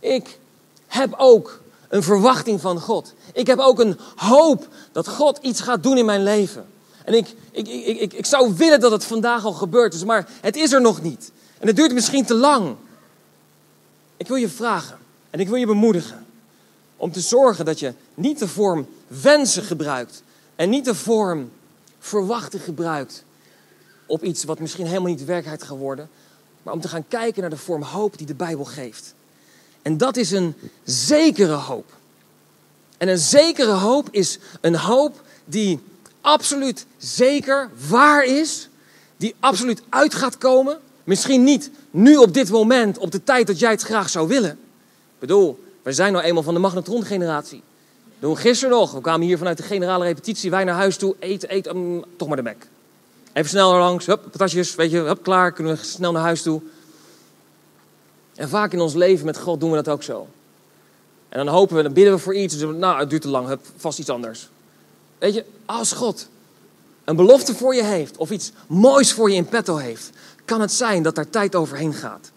ik 0.00 0.38
heb 0.86 1.14
ook 1.16 1.60
een 1.88 2.02
verwachting 2.02 2.60
van 2.60 2.80
God. 2.80 3.12
Ik 3.32 3.46
heb 3.46 3.58
ook 3.58 3.78
een 3.78 3.98
hoop 4.16 4.68
dat 4.92 5.08
God 5.08 5.38
iets 5.42 5.60
gaat 5.60 5.82
doen 5.82 5.98
in 5.98 6.04
mijn 6.04 6.22
leven. 6.22 6.66
En 7.04 7.14
ik, 7.14 7.34
ik, 7.50 7.68
ik, 7.68 8.00
ik, 8.00 8.12
ik 8.12 8.26
zou 8.26 8.54
willen 8.54 8.80
dat 8.80 8.90
het 8.90 9.04
vandaag 9.04 9.44
al 9.44 9.52
gebeurd 9.52 9.94
is, 9.94 10.04
maar 10.04 10.28
het 10.40 10.56
is 10.56 10.72
er 10.72 10.80
nog 10.80 11.02
niet. 11.02 11.32
En 11.58 11.66
het 11.66 11.76
duurt 11.76 11.92
misschien 11.92 12.24
te 12.24 12.34
lang. 12.34 12.76
Ik 14.16 14.28
wil 14.28 14.36
je 14.36 14.48
vragen 14.48 14.98
en 15.30 15.40
ik 15.40 15.48
wil 15.48 15.56
je 15.56 15.66
bemoedigen 15.66 16.26
om 16.96 17.12
te 17.12 17.20
zorgen 17.20 17.64
dat 17.64 17.78
je 17.78 17.92
niet 18.14 18.38
de 18.38 18.48
vorm 18.48 18.86
wensen 19.06 19.62
gebruikt 19.62 20.22
en 20.56 20.70
niet 20.70 20.84
de 20.84 20.94
vorm 20.94 21.50
verwachten 21.98 22.60
gebruikt 22.60 23.24
op 24.06 24.22
iets 24.22 24.44
wat 24.44 24.58
misschien 24.58 24.86
helemaal 24.86 25.10
niet 25.10 25.24
werkelijkheid 25.24 25.62
gaat 25.70 25.78
worden, 25.78 26.08
maar 26.62 26.74
om 26.74 26.80
te 26.80 26.88
gaan 26.88 27.08
kijken 27.08 27.40
naar 27.40 27.50
de 27.50 27.56
vorm 27.56 27.82
hoop 27.82 28.18
die 28.18 28.26
de 28.26 28.34
Bijbel 28.34 28.64
geeft. 28.64 29.14
En 29.82 29.96
dat 29.98 30.16
is 30.16 30.30
een 30.30 30.54
zekere 30.84 31.52
hoop. 31.52 31.92
En 32.96 33.08
een 33.08 33.18
zekere 33.18 33.72
hoop 33.72 34.08
is 34.10 34.38
een 34.60 34.76
hoop 34.76 35.22
die 35.44 35.80
absoluut 36.24 36.86
zeker 36.98 37.70
waar 37.88 38.24
is, 38.24 38.68
die 39.16 39.34
absoluut 39.40 39.82
uit 39.88 40.14
gaat 40.14 40.38
komen. 40.38 40.78
Misschien 41.04 41.44
niet 41.44 41.70
nu 41.90 42.16
op 42.16 42.34
dit 42.34 42.50
moment, 42.50 42.98
op 42.98 43.10
de 43.10 43.24
tijd 43.24 43.46
dat 43.46 43.58
jij 43.58 43.70
het 43.70 43.82
graag 43.82 44.10
zou 44.10 44.28
willen. 44.28 44.50
Ik 44.50 45.18
bedoel, 45.18 45.64
wij 45.82 45.92
zijn 45.92 46.12
nou 46.12 46.24
eenmaal 46.24 46.42
van 46.42 46.54
de 46.54 46.60
magnetrongeneratie. 46.60 47.62
Doen 48.18 48.36
gisteren 48.36 48.74
nog. 48.74 48.92
We 48.92 49.00
kwamen 49.00 49.26
hier 49.26 49.38
vanuit 49.38 49.56
de 49.56 49.62
generale 49.62 50.04
repetitie. 50.04 50.50
Wij 50.50 50.64
naar 50.64 50.74
huis 50.74 50.96
toe. 50.96 51.16
Eten, 51.18 51.48
eten. 51.48 51.76
mm, 51.76 52.04
toch 52.16 52.28
maar 52.28 52.36
de 52.36 52.42
Mac. 52.42 52.56
Even 53.32 53.50
snel 53.50 53.72
langs. 53.72 54.06
Hup, 54.06 54.22
patatjes. 54.30 54.74
Weet 54.74 54.90
je, 54.90 54.98
hup, 54.98 55.22
klaar. 55.22 55.52
Kunnen 55.52 55.76
we 55.76 55.84
snel 55.84 56.12
naar 56.12 56.22
huis 56.22 56.42
toe. 56.42 56.60
En 58.34 58.48
vaak 58.48 58.72
in 58.72 58.80
ons 58.80 58.94
leven 58.94 59.26
met 59.26 59.38
God 59.38 59.60
doen 59.60 59.70
we 59.70 59.76
dat 59.76 59.88
ook 59.88 60.02
zo. 60.02 60.28
En 61.28 61.44
dan 61.44 61.54
hopen 61.54 61.76
we, 61.76 61.82
dan 61.82 61.92
bidden 61.92 62.12
we 62.12 62.18
voor 62.18 62.34
iets. 62.34 62.58
Dus 62.58 62.76
nou, 62.76 62.98
het 62.98 63.10
duurt 63.10 63.22
te 63.22 63.28
lang. 63.28 63.46
Hup, 63.46 63.60
vast 63.76 63.98
iets 63.98 64.10
anders. 64.10 64.48
Weet 65.24 65.34
je, 65.34 65.44
als 65.66 65.92
God 65.92 66.28
een 67.04 67.16
belofte 67.16 67.54
voor 67.54 67.74
je 67.74 67.84
heeft. 67.84 68.16
Of 68.16 68.30
iets 68.30 68.52
moois 68.66 69.12
voor 69.12 69.30
je 69.30 69.36
in 69.36 69.48
petto 69.48 69.76
heeft. 69.76 70.10
Kan 70.44 70.60
het 70.60 70.72
zijn 70.72 71.02
dat 71.02 71.14
daar 71.14 71.30
tijd 71.30 71.54
overheen 71.54 71.94
gaat. 71.94 72.30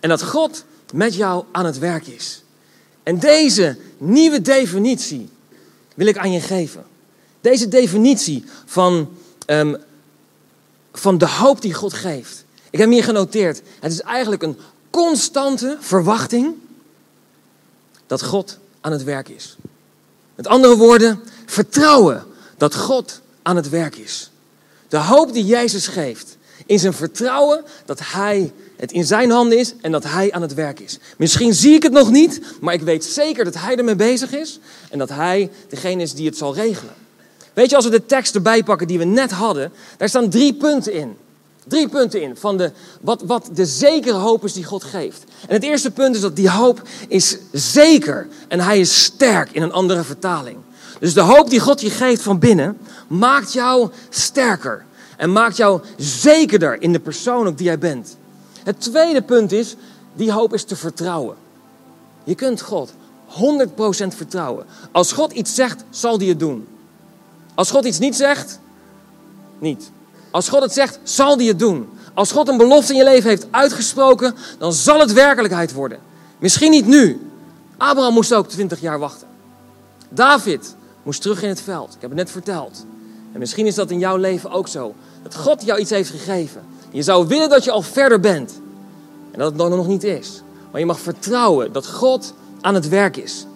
En 0.00 0.08
dat 0.08 0.22
God 0.22 0.64
met 0.92 1.14
jou 1.14 1.44
aan 1.52 1.64
het 1.64 1.78
werk 1.78 2.06
is. 2.06 2.42
En 3.02 3.18
deze 3.18 3.76
nieuwe 3.98 4.42
definitie 4.42 5.28
wil 5.94 6.06
ik 6.06 6.18
aan 6.18 6.32
je 6.32 6.40
geven. 6.40 6.84
Deze 7.40 7.68
definitie 7.68 8.44
van, 8.64 9.08
ehm, 9.46 9.74
van 10.92 11.18
de 11.18 11.28
hoop 11.28 11.60
die 11.60 11.74
God 11.74 11.92
geeft. 11.92 12.44
Ik 12.70 12.78
heb 12.78 12.90
hier 12.90 13.04
genoteerd. 13.04 13.62
Het 13.80 13.92
is 13.92 14.00
eigenlijk 14.00 14.42
een 14.42 14.58
constante 14.90 15.76
verwachting 15.80 16.54
dat 18.06 18.22
God 18.22 18.58
aan 18.80 18.92
het 18.92 19.04
werk 19.04 19.28
is. 19.28 19.56
Met 20.34 20.46
andere 20.46 20.76
woorden, 20.76 21.20
vertrouwen 21.46 22.32
dat 22.56 22.74
God 22.74 23.20
aan 23.42 23.56
het 23.56 23.68
werk 23.68 23.96
is. 23.96 24.30
De 24.88 24.96
hoop 24.96 25.32
die 25.32 25.44
Jezus 25.44 25.86
geeft 25.86 26.36
is 26.66 26.82
een 26.82 26.92
vertrouwen 26.92 27.64
dat 27.84 28.00
Hij 28.02 28.52
het 28.76 28.92
in 28.92 29.04
zijn 29.04 29.30
handen 29.30 29.58
is 29.58 29.74
en 29.80 29.92
dat 29.92 30.04
Hij 30.04 30.32
aan 30.32 30.42
het 30.42 30.54
werk 30.54 30.80
is. 30.80 30.98
Misschien 31.16 31.54
zie 31.54 31.74
ik 31.74 31.82
het 31.82 31.92
nog 31.92 32.10
niet, 32.10 32.40
maar 32.60 32.74
ik 32.74 32.82
weet 32.82 33.04
zeker 33.04 33.44
dat 33.44 33.54
Hij 33.54 33.76
ermee 33.76 33.96
bezig 33.96 34.32
is 34.32 34.58
en 34.90 34.98
dat 34.98 35.08
Hij 35.08 35.50
degene 35.68 36.02
is 36.02 36.14
die 36.14 36.26
het 36.26 36.36
zal 36.36 36.54
regelen. 36.54 36.94
Weet 37.52 37.70
je, 37.70 37.76
als 37.76 37.84
we 37.84 37.90
de 37.90 38.06
tekst 38.06 38.34
erbij 38.34 38.62
pakken 38.62 38.86
die 38.86 38.98
we 38.98 39.04
net 39.04 39.30
hadden, 39.30 39.72
daar 39.96 40.08
staan 40.08 40.30
drie 40.30 40.54
punten 40.54 40.92
in. 40.92 41.16
Drie 41.66 41.88
punten 41.88 42.22
in 42.22 42.36
van 42.36 42.56
de, 42.56 42.72
wat, 43.00 43.22
wat 43.22 43.48
de 43.52 43.66
zekere 43.66 44.16
hoop 44.16 44.44
is 44.44 44.52
die 44.52 44.64
God 44.64 44.84
geeft. 44.84 45.24
En 45.48 45.54
het 45.54 45.62
eerste 45.62 45.90
punt 45.90 46.14
is 46.14 46.20
dat 46.20 46.36
die 46.36 46.50
hoop 46.50 46.82
is 47.08 47.36
zeker 47.52 48.28
en 48.48 48.60
hij 48.60 48.80
is 48.80 49.04
sterk 49.04 49.50
in 49.50 49.62
een 49.62 49.72
andere 49.72 50.04
vertaling. 50.04 50.56
Dus 51.00 51.14
de 51.14 51.20
hoop 51.20 51.50
die 51.50 51.60
God 51.60 51.80
je 51.80 51.90
geeft 51.90 52.22
van 52.22 52.38
binnen 52.38 52.78
maakt 53.08 53.52
jou 53.52 53.90
sterker 54.08 54.84
en 55.16 55.32
maakt 55.32 55.56
jou 55.56 55.80
zekerder 55.96 56.82
in 56.82 56.92
de 56.92 57.00
persoon 57.00 57.46
op 57.46 57.56
die 57.56 57.66
jij 57.66 57.78
bent. 57.78 58.16
Het 58.64 58.80
tweede 58.80 59.22
punt 59.22 59.52
is, 59.52 59.76
die 60.12 60.32
hoop 60.32 60.54
is 60.54 60.64
te 60.64 60.76
vertrouwen. 60.76 61.36
Je 62.24 62.34
kunt 62.34 62.60
God 62.60 62.92
100% 63.28 63.36
vertrouwen. 64.08 64.66
Als 64.92 65.12
God 65.12 65.32
iets 65.32 65.54
zegt, 65.54 65.84
zal 65.90 66.18
hij 66.18 66.26
het 66.26 66.38
doen. 66.38 66.66
Als 67.54 67.70
God 67.70 67.84
iets 67.84 67.98
niet 67.98 68.16
zegt, 68.16 68.60
niet. 69.58 69.90
Als 70.30 70.48
God 70.48 70.62
het 70.62 70.72
zegt, 70.72 70.98
zal 71.02 71.36
hij 71.36 71.46
het 71.46 71.58
doen. 71.58 71.88
Als 72.14 72.32
God 72.32 72.48
een 72.48 72.56
belofte 72.56 72.92
in 72.92 72.98
je 72.98 73.04
leven 73.04 73.28
heeft 73.28 73.46
uitgesproken, 73.50 74.34
dan 74.58 74.72
zal 74.72 75.00
het 75.00 75.12
werkelijkheid 75.12 75.72
worden. 75.72 75.98
Misschien 76.38 76.70
niet 76.70 76.86
nu. 76.86 77.30
Abraham 77.76 78.12
moest 78.12 78.34
ook 78.34 78.48
20 78.48 78.80
jaar 78.80 78.98
wachten. 78.98 79.26
David 80.08 80.74
moest 81.04 81.22
terug 81.22 81.42
in 81.42 81.48
het 81.48 81.60
veld. 81.60 81.94
Ik 81.94 82.00
heb 82.00 82.10
het 82.10 82.18
net 82.18 82.30
verteld. 82.30 82.86
En 83.32 83.38
misschien 83.38 83.66
is 83.66 83.74
dat 83.74 83.90
in 83.90 83.98
jouw 83.98 84.16
leven 84.16 84.50
ook 84.50 84.68
zo. 84.68 84.94
Dat 85.22 85.34
God 85.34 85.64
jou 85.64 85.80
iets 85.80 85.90
heeft 85.90 86.10
gegeven. 86.10 86.62
Je 86.90 87.02
zou 87.02 87.26
willen 87.26 87.48
dat 87.48 87.64
je 87.64 87.70
al 87.70 87.82
verder 87.82 88.20
bent. 88.20 88.60
En 89.30 89.38
dat 89.38 89.48
het 89.48 89.58
dan 89.58 89.70
nog 89.70 89.86
niet 89.86 90.04
is. 90.04 90.42
Maar 90.70 90.80
je 90.80 90.86
mag 90.86 91.00
vertrouwen 91.00 91.72
dat 91.72 91.86
God 91.86 92.34
aan 92.60 92.74
het 92.74 92.88
werk 92.88 93.16
is. 93.16 93.46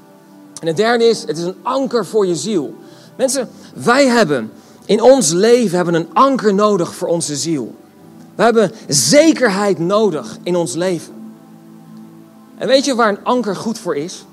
En 0.60 0.66
het 0.66 0.76
derde 0.76 1.04
is, 1.04 1.20
het 1.20 1.38
is 1.38 1.44
een 1.44 1.56
anker 1.62 2.06
voor 2.06 2.26
je 2.26 2.36
ziel. 2.36 2.74
Mensen, 3.16 3.48
wij 3.74 4.06
hebben 4.06 4.50
in 4.84 5.02
ons 5.02 5.30
leven 5.30 5.76
hebben 5.76 5.94
een 5.94 6.08
anker 6.12 6.54
nodig 6.54 6.94
voor 6.94 7.08
onze 7.08 7.36
ziel. 7.36 7.74
We 8.34 8.42
hebben 8.42 8.72
zekerheid 8.88 9.78
nodig 9.78 10.38
in 10.42 10.56
ons 10.56 10.74
leven. 10.74 11.14
En 12.58 12.68
weet 12.68 12.84
je 12.84 12.94
waar 12.94 13.08
een 13.08 13.24
anker 13.24 13.56
goed 13.56 13.78
voor 13.78 13.96
is? 13.96 14.24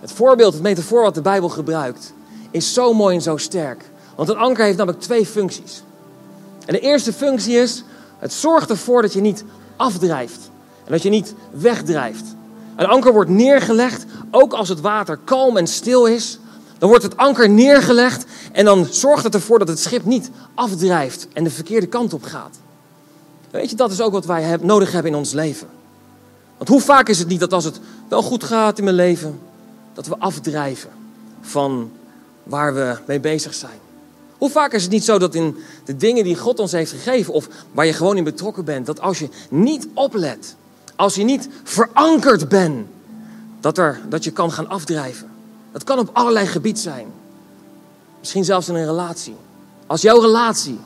Het 0.00 0.12
voorbeeld, 0.12 0.52
het 0.52 0.62
metafoor 0.62 1.02
wat 1.02 1.14
de 1.14 1.22
Bijbel 1.22 1.48
gebruikt, 1.48 2.12
is 2.50 2.74
zo 2.74 2.94
mooi 2.94 3.14
en 3.14 3.22
zo 3.22 3.36
sterk. 3.36 3.84
Want 4.14 4.28
een 4.28 4.36
anker 4.36 4.64
heeft 4.64 4.76
namelijk 4.76 5.02
twee 5.02 5.26
functies. 5.26 5.82
En 6.66 6.74
de 6.74 6.80
eerste 6.80 7.12
functie 7.12 7.56
is, 7.56 7.84
het 8.18 8.32
zorgt 8.32 8.70
ervoor 8.70 9.02
dat 9.02 9.12
je 9.12 9.20
niet 9.20 9.44
afdrijft. 9.76 10.50
En 10.84 10.92
dat 10.92 11.02
je 11.02 11.10
niet 11.10 11.34
wegdrijft. 11.50 12.24
Een 12.76 12.86
anker 12.86 13.12
wordt 13.12 13.30
neergelegd, 13.30 14.04
ook 14.30 14.52
als 14.52 14.68
het 14.68 14.80
water 14.80 15.18
kalm 15.24 15.56
en 15.56 15.66
stil 15.66 16.06
is. 16.06 16.38
Dan 16.78 16.88
wordt 16.88 17.04
het 17.04 17.16
anker 17.16 17.50
neergelegd 17.50 18.24
en 18.52 18.64
dan 18.64 18.86
zorgt 18.90 19.24
het 19.24 19.34
ervoor 19.34 19.58
dat 19.58 19.68
het 19.68 19.78
schip 19.78 20.04
niet 20.04 20.30
afdrijft 20.54 21.28
en 21.32 21.44
de 21.44 21.50
verkeerde 21.50 21.86
kant 21.86 22.12
op 22.12 22.22
gaat. 22.22 22.56
Weet 23.50 23.70
je, 23.70 23.76
dat 23.76 23.90
is 23.90 24.00
ook 24.00 24.12
wat 24.12 24.26
wij 24.26 24.58
nodig 24.60 24.92
hebben 24.92 25.12
in 25.12 25.18
ons 25.18 25.32
leven. 25.32 25.68
Want 26.56 26.70
hoe 26.70 26.80
vaak 26.80 27.08
is 27.08 27.18
het 27.18 27.28
niet 27.28 27.40
dat 27.40 27.52
als 27.52 27.64
het 27.64 27.80
wel 28.08 28.22
goed 28.22 28.44
gaat 28.44 28.78
in 28.78 28.84
mijn 28.84 28.96
leven, 28.96 29.40
dat 29.92 30.06
we 30.06 30.18
afdrijven 30.18 30.90
van 31.40 31.90
waar 32.48 32.74
we 32.74 32.98
mee 33.06 33.20
bezig 33.20 33.54
zijn? 33.54 33.78
Hoe 34.38 34.50
vaak 34.50 34.72
is 34.72 34.82
het 34.82 34.90
niet 34.90 35.04
zo 35.04 35.18
dat 35.18 35.34
in 35.34 35.56
de 35.84 35.96
dingen 35.96 36.24
die 36.24 36.36
God 36.36 36.58
ons 36.58 36.72
heeft 36.72 36.90
gegeven, 36.90 37.32
of 37.32 37.48
waar 37.72 37.86
je 37.86 37.92
gewoon 37.92 38.16
in 38.16 38.24
betrokken 38.24 38.64
bent, 38.64 38.86
dat 38.86 39.00
als 39.00 39.18
je 39.18 39.28
niet 39.50 39.88
oplet, 39.94 40.56
als 40.96 41.14
je 41.14 41.24
niet 41.24 41.48
verankerd 41.64 42.48
bent, 42.48 42.86
dat, 43.60 43.78
er, 43.78 44.00
dat 44.08 44.24
je 44.24 44.30
kan 44.30 44.52
gaan 44.52 44.68
afdrijven? 44.68 45.30
Dat 45.72 45.84
kan 45.84 45.98
op 45.98 46.10
allerlei 46.12 46.46
gebied 46.46 46.78
zijn. 46.78 47.06
Misschien 48.18 48.44
zelfs 48.44 48.68
in 48.68 48.74
een 48.74 48.84
relatie. 48.84 49.36
Als 49.86 50.02
jouw 50.02 50.20
relatie 50.20 50.78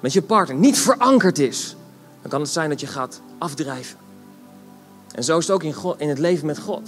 met 0.00 0.12
je 0.12 0.22
partner 0.22 0.56
niet 0.56 0.78
verankerd 0.78 1.38
is, 1.38 1.76
dan 2.20 2.30
kan 2.30 2.40
het 2.40 2.50
zijn 2.50 2.68
dat 2.68 2.80
je 2.80 2.86
gaat 2.86 3.20
afdrijven. 3.38 3.98
En 5.14 5.24
zo 5.24 5.38
is 5.38 5.46
het 5.46 5.54
ook 5.54 5.62
in, 5.62 5.74
in 5.96 6.08
het 6.08 6.18
leven 6.18 6.46
met 6.46 6.58
God. 6.58 6.82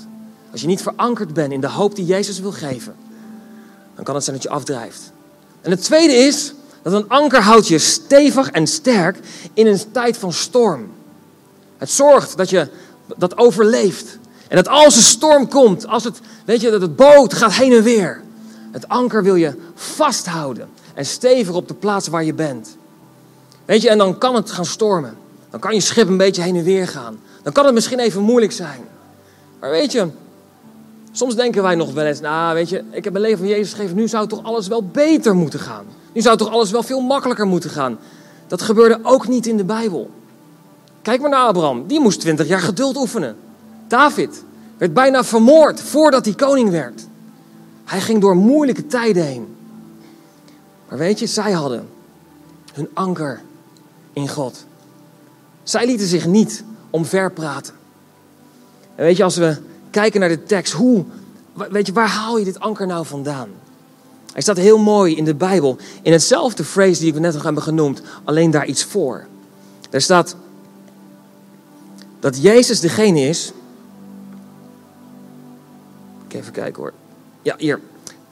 Als 0.51 0.61
je 0.61 0.67
niet 0.67 0.83
verankerd 0.83 1.35
bent 1.35 1.53
in 1.53 1.61
de 1.61 1.69
hoop 1.69 1.95
die 1.95 2.05
Jezus 2.05 2.41
wil 2.41 2.53
geven, 2.53 2.95
dan 4.01 4.09
kan 4.09 4.15
het 4.15 4.25
zijn 4.25 4.37
dat 4.37 4.45
je 4.45 4.57
afdrijft. 4.59 5.13
En 5.61 5.71
het 5.71 5.83
tweede 5.83 6.15
is 6.15 6.55
dat 6.83 6.93
een 6.93 7.09
anker 7.09 7.43
houdt 7.43 7.69
je 7.69 7.79
stevig 7.79 8.51
en 8.51 8.67
sterk 8.67 9.19
in 9.55 9.67
een 9.67 9.81
tijd 9.93 10.17
van 10.17 10.33
storm. 10.33 10.93
Het 11.79 11.91
zorgt 11.91 12.37
dat 12.37 12.51
je 12.51 12.69
dat 13.17 13.37
overleeft. 13.37 14.19
En 14.49 14.57
dat 14.57 14.69
als 14.69 14.97
een 14.97 15.03
storm 15.03 15.49
komt, 15.49 15.87
als 15.87 16.05
het, 16.05 16.21
weet 16.45 16.61
je, 16.61 16.71
dat 16.71 16.81
het 16.81 16.97
boot 16.97 17.35
gaat 17.35 17.53
heen 17.53 17.73
en 17.73 17.83
weer. 17.83 18.23
Het 18.71 18.89
anker 18.89 19.23
wil 19.23 19.35
je 19.35 19.55
vasthouden 19.75 20.69
en 20.95 21.07
stevig 21.07 21.55
op 21.55 21.69
de 21.69 21.75
plaats 21.75 22.09
waar 22.09 22.25
je 22.25 22.35
bent. 22.35 22.77
Weet 23.65 23.83
je, 23.83 23.91
en 23.91 23.99
dan 23.99 24.19
kan 24.19 24.35
het 24.35 24.51
gaan 24.51 24.65
stormen. 24.65 25.17
Dan 25.51 25.61
kan 25.61 25.75
je 25.75 25.81
schip 25.81 26.09
een 26.09 26.17
beetje 26.17 26.43
heen 26.43 26.57
en 26.57 26.65
weer 26.65 26.89
gaan. 26.89 27.21
Dan 27.43 27.53
kan 27.53 27.65
het 27.65 27.75
misschien 27.75 27.99
even 27.99 28.23
moeilijk 28.23 28.53
zijn. 28.53 28.81
Maar 29.61 29.71
weet 29.71 29.93
je, 29.93 30.09
soms 31.13 31.35
denken 31.35 31.63
wij 31.63 31.75
nog 31.75 31.93
wel 31.93 32.05
eens, 32.05 32.21
nou 32.21 32.55
weet 32.55 32.69
je, 32.69 32.85
ik 32.91 33.05
heb 33.05 33.13
mijn 33.13 33.25
leven 33.25 33.39
van 33.39 33.49
Jezus 33.49 33.73
gegeven, 33.73 33.97
nu 33.97 34.09
zou 34.09 34.27
toch 34.27 34.43
alles 34.43 34.69
wel 34.69 34.87
beter 34.87 35.35
moeten 35.35 35.61
gaan. 35.61 35.85
Nu 36.13 36.21
zou 36.21 36.37
toch 36.37 36.51
alles 36.51 36.71
wel 36.71 36.83
veel 36.83 37.01
makkelijker 37.01 37.47
moeten 37.47 37.71
gaan. 37.71 37.99
Dat 38.47 38.63
gebeurde 38.63 38.99
ook 39.03 39.29
niet 39.29 39.47
in 39.47 39.57
de 39.57 39.65
Bijbel. 39.65 40.11
Kijk 41.03 41.21
maar 41.21 41.31
naar 41.31 41.47
Abraham, 41.47 41.87
die 41.87 42.01
moest 42.01 42.21
20 42.21 42.47
jaar 42.49 42.61
geduld 42.61 42.97
oefenen. 42.97 43.37
David 43.89 44.45
werd 44.79 44.93
bijna 44.93 45.25
vermoord 45.25 45.81
voordat 45.81 46.25
hij 46.25 46.35
koning 46.35 46.71
werd. 46.71 47.07
Hij 47.85 48.01
ging 48.01 48.21
door 48.21 48.37
moeilijke 48.37 48.87
tijden 48.87 49.25
heen. 49.25 49.57
Maar 50.89 50.99
weet 50.99 51.19
je, 51.19 51.27
zij 51.27 51.53
hadden 51.53 51.89
hun 52.73 52.89
anker 52.93 53.41
in 54.13 54.29
God. 54.29 54.65
Zij 55.63 55.87
lieten 55.87 56.07
zich 56.07 56.27
niet 56.27 56.65
omverpraten. 56.91 57.75
En 58.95 59.05
weet 59.05 59.17
je, 59.17 59.25
als 59.25 59.37
we 59.37 59.57
kijken 59.91 60.21
naar 60.21 60.29
de 60.29 60.43
tekst, 60.43 60.73
hoe, 60.73 61.05
weet 61.71 61.87
je, 61.87 61.93
waar 61.93 62.09
haal 62.09 62.39
je 62.39 62.45
dit 62.45 62.61
anker 62.61 62.87
nou 62.87 63.07
vandaan? 63.07 63.49
Hij 64.33 64.43
staat 64.43 64.57
heel 64.57 64.79
mooi 64.79 65.17
in 65.17 65.25
de 65.25 65.35
Bijbel, 65.35 65.77
in 66.03 66.13
hetzelfde 66.13 66.65
phrase 66.65 67.01
die 67.01 67.13
ik 67.13 67.21
net 67.21 67.35
nog 67.35 67.43
hebben 67.43 67.63
genoemd, 67.63 68.03
alleen 68.25 68.51
daar 68.51 68.67
iets 68.67 68.85
voor. 68.85 69.27
Er 69.91 70.01
staat 70.01 70.37
dat 72.21 72.43
Jezus 72.43 72.81
degene 72.81 73.21
is. 73.21 73.53
Even 76.29 76.53
kijken 76.53 76.83
hoor. 76.83 76.93
Ja, 77.43 77.55
hier. 77.59 77.81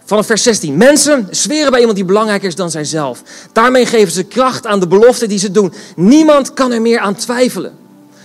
Vanaf 0.04 0.26
vers 0.26 0.42
16. 0.42 0.76
Mensen 0.76 1.28
zweren 1.30 1.70
bij 1.70 1.78
iemand 1.78 1.96
die 1.96 2.06
belangrijker 2.06 2.48
is 2.48 2.54
dan 2.54 2.70
zijzelf. 2.70 3.22
Daarmee 3.52 3.86
geven 3.86 4.12
ze 4.12 4.22
kracht 4.22 4.66
aan 4.66 4.80
de 4.80 4.88
belofte 4.88 5.26
die 5.26 5.38
ze 5.38 5.50
doen. 5.50 5.72
Niemand 5.96 6.52
kan 6.52 6.72
er 6.72 6.82
meer 6.82 6.98
aan 6.98 7.14
twijfelen. 7.14 7.76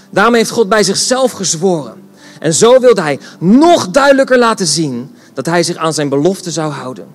Daarmee 0.09 0.39
heeft 0.39 0.51
God 0.51 0.69
bij 0.69 0.83
zichzelf 0.83 1.31
gezworen. 1.31 2.02
En 2.39 2.53
zo 2.53 2.79
wilde 2.79 3.01
hij 3.01 3.19
nog 3.39 3.89
duidelijker 3.89 4.37
laten 4.37 4.67
zien 4.67 5.11
dat 5.33 5.45
hij 5.45 5.63
zich 5.63 5.75
aan 5.75 5.93
zijn 5.93 6.09
belofte 6.09 6.51
zou 6.51 6.71
houden. 6.71 7.07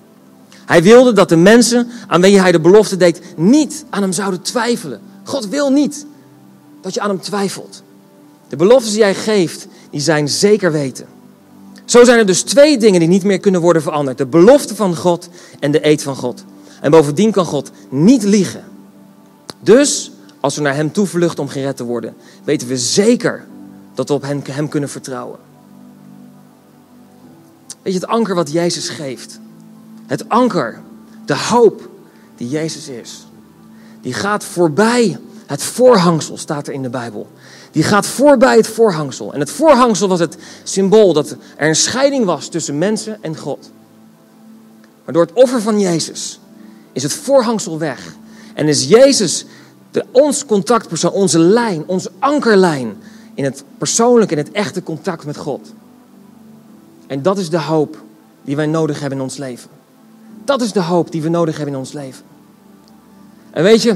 Hij 0.65 0.83
wilde 0.83 1.13
dat 1.13 1.29
de 1.29 1.35
mensen 1.35 1.89
aan 2.07 2.21
wie 2.21 2.39
hij 2.39 2.51
de 2.51 2.59
belofte 2.59 2.97
deed 2.97 3.21
niet 3.35 3.85
aan 3.89 4.01
hem 4.01 4.11
zouden 4.11 4.41
twijfelen. 4.41 5.01
God 5.23 5.47
wil 5.47 5.71
niet 5.71 6.05
dat 6.81 6.93
je 6.93 6.99
aan 6.99 7.09
hem 7.09 7.21
twijfelt. 7.21 7.83
De 8.49 8.55
beloftes 8.55 8.93
die 8.93 9.03
hij 9.03 9.15
geeft, 9.15 9.67
die 9.91 10.01
zijn 10.01 10.29
zeker 10.29 10.71
weten. 10.71 11.05
Zo 11.85 12.03
zijn 12.03 12.19
er 12.19 12.25
dus 12.25 12.41
twee 12.41 12.77
dingen 12.77 12.99
die 12.99 13.09
niet 13.09 13.23
meer 13.23 13.39
kunnen 13.39 13.61
worden 13.61 13.81
veranderd: 13.81 14.17
de 14.17 14.25
belofte 14.25 14.75
van 14.75 14.95
God 14.95 15.29
en 15.59 15.71
de 15.71 15.85
eed 15.85 16.03
van 16.03 16.15
God. 16.15 16.43
En 16.81 16.91
bovendien 16.91 17.31
kan 17.31 17.45
God 17.45 17.71
niet 17.89 18.23
liegen. 18.23 18.63
Dus, 19.59 20.11
als 20.39 20.55
we 20.55 20.61
naar 20.61 20.75
Hem 20.75 20.91
toevluchten 20.91 21.43
om 21.43 21.49
gered 21.49 21.77
te 21.77 21.83
worden, 21.83 22.15
weten 22.43 22.67
we 22.67 22.77
zeker 22.77 23.45
dat 23.99 24.07
we 24.07 24.13
op 24.13 24.21
Hem, 24.21 24.41
hem 24.51 24.69
kunnen 24.69 24.89
vertrouwen. 24.89 25.39
Weet 27.81 27.93
je, 27.93 27.99
het 27.99 28.07
anker 28.07 28.35
wat 28.35 28.51
Jezus 28.51 28.89
geeft. 28.89 29.39
Het 30.05 30.29
anker, 30.29 30.81
de 31.25 31.37
hoop 31.37 31.89
die 32.35 32.49
Jezus 32.49 32.87
is. 32.87 33.27
Die 34.01 34.13
gaat 34.13 34.43
voorbij 34.43 35.19
het 35.45 35.63
voorhangsel, 35.63 36.37
staat 36.37 36.67
er 36.67 36.73
in 36.73 36.81
de 36.81 36.89
Bijbel. 36.89 37.27
Die 37.71 37.83
gaat 37.83 38.07
voorbij 38.07 38.55
het 38.55 38.67
voorhangsel. 38.67 39.33
En 39.33 39.39
het 39.39 39.51
voorhangsel 39.51 40.07
was 40.07 40.19
het 40.19 40.37
symbool 40.63 41.13
dat 41.13 41.29
er 41.55 41.67
een 41.67 41.75
scheiding 41.75 42.25
was 42.25 42.47
tussen 42.47 42.77
mensen 42.77 43.17
en 43.21 43.37
God. 43.37 43.71
Maar 45.05 45.13
door 45.13 45.25
het 45.25 45.33
offer 45.33 45.61
van 45.61 45.79
Jezus 45.79 46.39
is 46.91 47.03
het 47.03 47.13
voorhangsel 47.13 47.79
weg. 47.79 48.13
En 48.53 48.67
is 48.67 48.87
Jezus 48.87 49.45
de, 49.91 50.05
ons 50.11 50.45
contactpersoon, 50.45 51.11
onze 51.11 51.39
lijn, 51.39 51.83
onze 51.85 52.11
ankerlijn 52.19 52.97
in 53.39 53.45
het 53.45 53.63
persoonlijke, 53.77 54.35
in 54.35 54.43
het 54.43 54.51
echte 54.51 54.83
contact 54.83 55.25
met 55.25 55.37
God. 55.37 55.73
En 57.07 57.21
dat 57.21 57.37
is 57.37 57.49
de 57.49 57.59
hoop 57.59 57.97
die 58.41 58.55
wij 58.55 58.65
nodig 58.65 58.99
hebben 58.99 59.17
in 59.17 59.23
ons 59.23 59.37
leven. 59.37 59.69
Dat 60.45 60.61
is 60.61 60.71
de 60.71 60.81
hoop 60.81 61.11
die 61.11 61.21
we 61.21 61.29
nodig 61.29 61.55
hebben 61.55 61.73
in 61.73 61.79
ons 61.79 61.93
leven. 61.93 62.23
En 63.51 63.63
weet 63.63 63.81
je, 63.81 63.95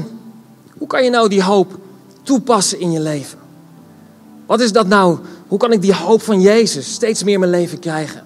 hoe 0.78 0.86
kan 0.86 1.04
je 1.04 1.10
nou 1.10 1.28
die 1.28 1.42
hoop 1.42 1.78
toepassen 2.22 2.80
in 2.80 2.92
je 2.92 3.00
leven? 3.00 3.38
Wat 4.46 4.60
is 4.60 4.72
dat 4.72 4.86
nou? 4.86 5.18
Hoe 5.48 5.58
kan 5.58 5.72
ik 5.72 5.82
die 5.82 5.94
hoop 5.94 6.22
van 6.22 6.40
Jezus 6.40 6.92
steeds 6.92 7.24
meer 7.24 7.34
in 7.34 7.40
mijn 7.40 7.52
leven 7.52 7.78
krijgen? 7.78 8.24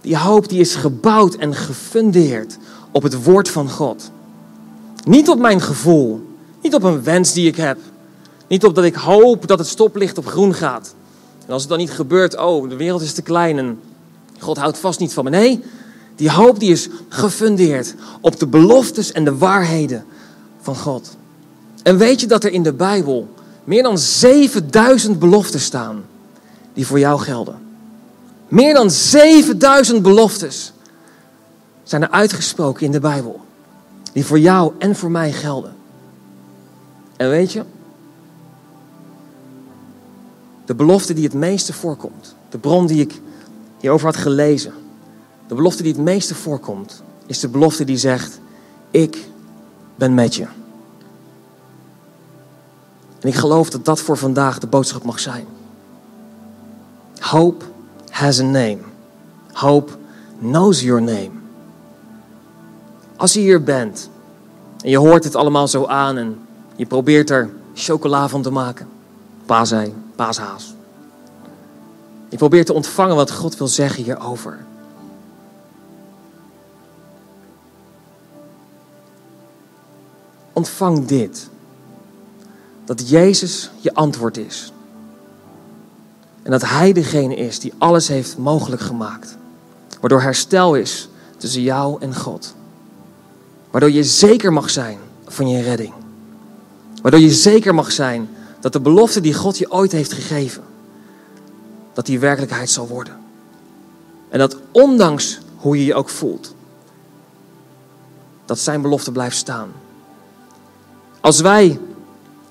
Die 0.00 0.16
hoop 0.16 0.48
die 0.48 0.60
is 0.60 0.74
gebouwd 0.74 1.34
en 1.34 1.54
gefundeerd 1.54 2.58
op 2.90 3.02
het 3.02 3.24
woord 3.24 3.48
van 3.48 3.70
God. 3.70 4.10
Niet 5.04 5.28
op 5.28 5.38
mijn 5.38 5.60
gevoel, 5.60 6.26
niet 6.62 6.74
op 6.74 6.82
een 6.82 7.02
wens 7.02 7.32
die 7.32 7.46
ik 7.46 7.56
heb. 7.56 7.78
Niet 8.50 8.64
op 8.64 8.74
dat 8.74 8.84
ik 8.84 8.94
hoop 8.94 9.46
dat 9.46 9.58
het 9.58 9.68
stoplicht 9.68 10.18
op 10.18 10.26
groen 10.26 10.54
gaat. 10.54 10.94
En 11.46 11.52
als 11.52 11.62
het 11.62 11.70
dan 11.70 11.78
niet 11.78 11.90
gebeurt, 11.90 12.36
oh, 12.36 12.68
de 12.68 12.76
wereld 12.76 13.02
is 13.02 13.12
te 13.12 13.22
klein 13.22 13.58
en 13.58 13.80
God 14.38 14.56
houdt 14.56 14.78
vast 14.78 15.00
niet 15.00 15.12
van 15.12 15.24
me. 15.24 15.30
Nee, 15.30 15.62
die 16.16 16.30
hoop 16.30 16.60
die 16.60 16.70
is 16.70 16.88
gefundeerd 17.08 17.94
op 18.20 18.38
de 18.38 18.46
beloftes 18.46 19.12
en 19.12 19.24
de 19.24 19.36
waarheden 19.36 20.04
van 20.60 20.76
God. 20.76 21.16
En 21.82 21.98
weet 21.98 22.20
je 22.20 22.26
dat 22.26 22.44
er 22.44 22.52
in 22.52 22.62
de 22.62 22.72
Bijbel 22.72 23.28
meer 23.64 23.82
dan 23.82 23.98
7000 23.98 25.18
beloftes 25.18 25.64
staan 25.64 26.04
die 26.72 26.86
voor 26.86 26.98
jou 26.98 27.20
gelden? 27.20 27.58
Meer 28.48 28.74
dan 28.74 28.90
7000 28.90 30.02
beloftes 30.02 30.72
zijn 31.82 32.02
er 32.02 32.10
uitgesproken 32.10 32.86
in 32.86 32.92
de 32.92 33.00
Bijbel 33.00 33.40
die 34.12 34.24
voor 34.24 34.38
jou 34.38 34.72
en 34.78 34.96
voor 34.96 35.10
mij 35.10 35.32
gelden. 35.32 35.74
En 37.16 37.28
weet 37.28 37.52
je, 37.52 37.64
de 40.70 40.76
belofte 40.76 41.12
die 41.12 41.24
het 41.24 41.34
meeste 41.34 41.72
voorkomt, 41.72 42.34
de 42.48 42.58
bron 42.58 42.86
die 42.86 43.00
ik 43.00 43.20
hierover 43.80 44.06
had 44.06 44.16
gelezen, 44.16 44.72
de 45.46 45.54
belofte 45.54 45.82
die 45.82 45.92
het 45.92 46.00
meeste 46.00 46.34
voorkomt, 46.34 47.02
is 47.26 47.40
de 47.40 47.48
belofte 47.48 47.84
die 47.84 47.96
zegt: 47.96 48.40
Ik 48.90 49.28
ben 49.94 50.14
met 50.14 50.34
je. 50.34 50.46
En 53.20 53.28
ik 53.28 53.34
geloof 53.34 53.70
dat 53.70 53.84
dat 53.84 54.00
voor 54.00 54.16
vandaag 54.16 54.58
de 54.58 54.66
boodschap 54.66 55.04
mag 55.04 55.20
zijn. 55.20 55.46
Hope 57.20 57.64
has 58.10 58.40
a 58.40 58.44
name. 58.44 58.78
Hope 59.52 59.92
knows 60.38 60.80
your 60.80 61.02
name. 61.02 61.30
Als 63.16 63.32
je 63.32 63.40
hier 63.40 63.62
bent 63.62 64.10
en 64.82 64.90
je 64.90 64.98
hoort 64.98 65.24
het 65.24 65.34
allemaal 65.34 65.68
zo 65.68 65.86
aan 65.86 66.16
en 66.16 66.38
je 66.76 66.86
probeert 66.86 67.30
er 67.30 67.50
chocola 67.74 68.28
van 68.28 68.42
te 68.42 68.50
maken, 68.50 68.88
paasei, 69.46 69.94
paashaas. 70.20 70.74
Je 72.28 72.36
probeert 72.36 72.66
te 72.66 72.72
ontvangen 72.72 73.16
wat 73.16 73.30
God 73.30 73.56
wil 73.56 73.68
zeggen 73.68 74.04
hierover. 74.04 74.58
Ontvang 80.52 81.06
dit. 81.06 81.48
Dat 82.84 83.08
Jezus 83.08 83.70
je 83.78 83.94
antwoord 83.94 84.36
is. 84.36 84.72
En 86.42 86.50
dat 86.50 86.62
Hij 86.62 86.92
degene 86.92 87.34
is 87.34 87.58
die 87.58 87.72
alles 87.78 88.08
heeft 88.08 88.38
mogelijk 88.38 88.82
gemaakt. 88.82 89.36
Waardoor 90.00 90.22
herstel 90.22 90.74
is 90.74 91.08
tussen 91.36 91.62
jou 91.62 92.00
en 92.00 92.16
God. 92.16 92.54
Waardoor 93.70 93.90
je 93.90 94.04
zeker 94.04 94.52
mag 94.52 94.70
zijn 94.70 94.98
van 95.26 95.48
je 95.48 95.62
redding. 95.62 95.92
Waardoor 97.02 97.20
je 97.20 97.30
zeker 97.30 97.74
mag 97.74 97.92
zijn 97.92 98.28
dat 98.60 98.72
de 98.72 98.80
belofte 98.80 99.20
die 99.20 99.34
God 99.34 99.58
je 99.58 99.70
ooit 99.70 99.92
heeft 99.92 100.12
gegeven, 100.12 100.62
dat 101.92 102.06
die 102.06 102.18
werkelijkheid 102.18 102.70
zal 102.70 102.88
worden. 102.88 103.18
En 104.28 104.38
dat 104.38 104.56
ondanks 104.70 105.38
hoe 105.56 105.78
je 105.78 105.84
je 105.84 105.94
ook 105.94 106.08
voelt, 106.08 106.54
dat 108.44 108.58
zijn 108.58 108.82
belofte 108.82 109.12
blijft 109.12 109.36
staan. 109.36 109.68
Als 111.20 111.40
wij 111.40 111.80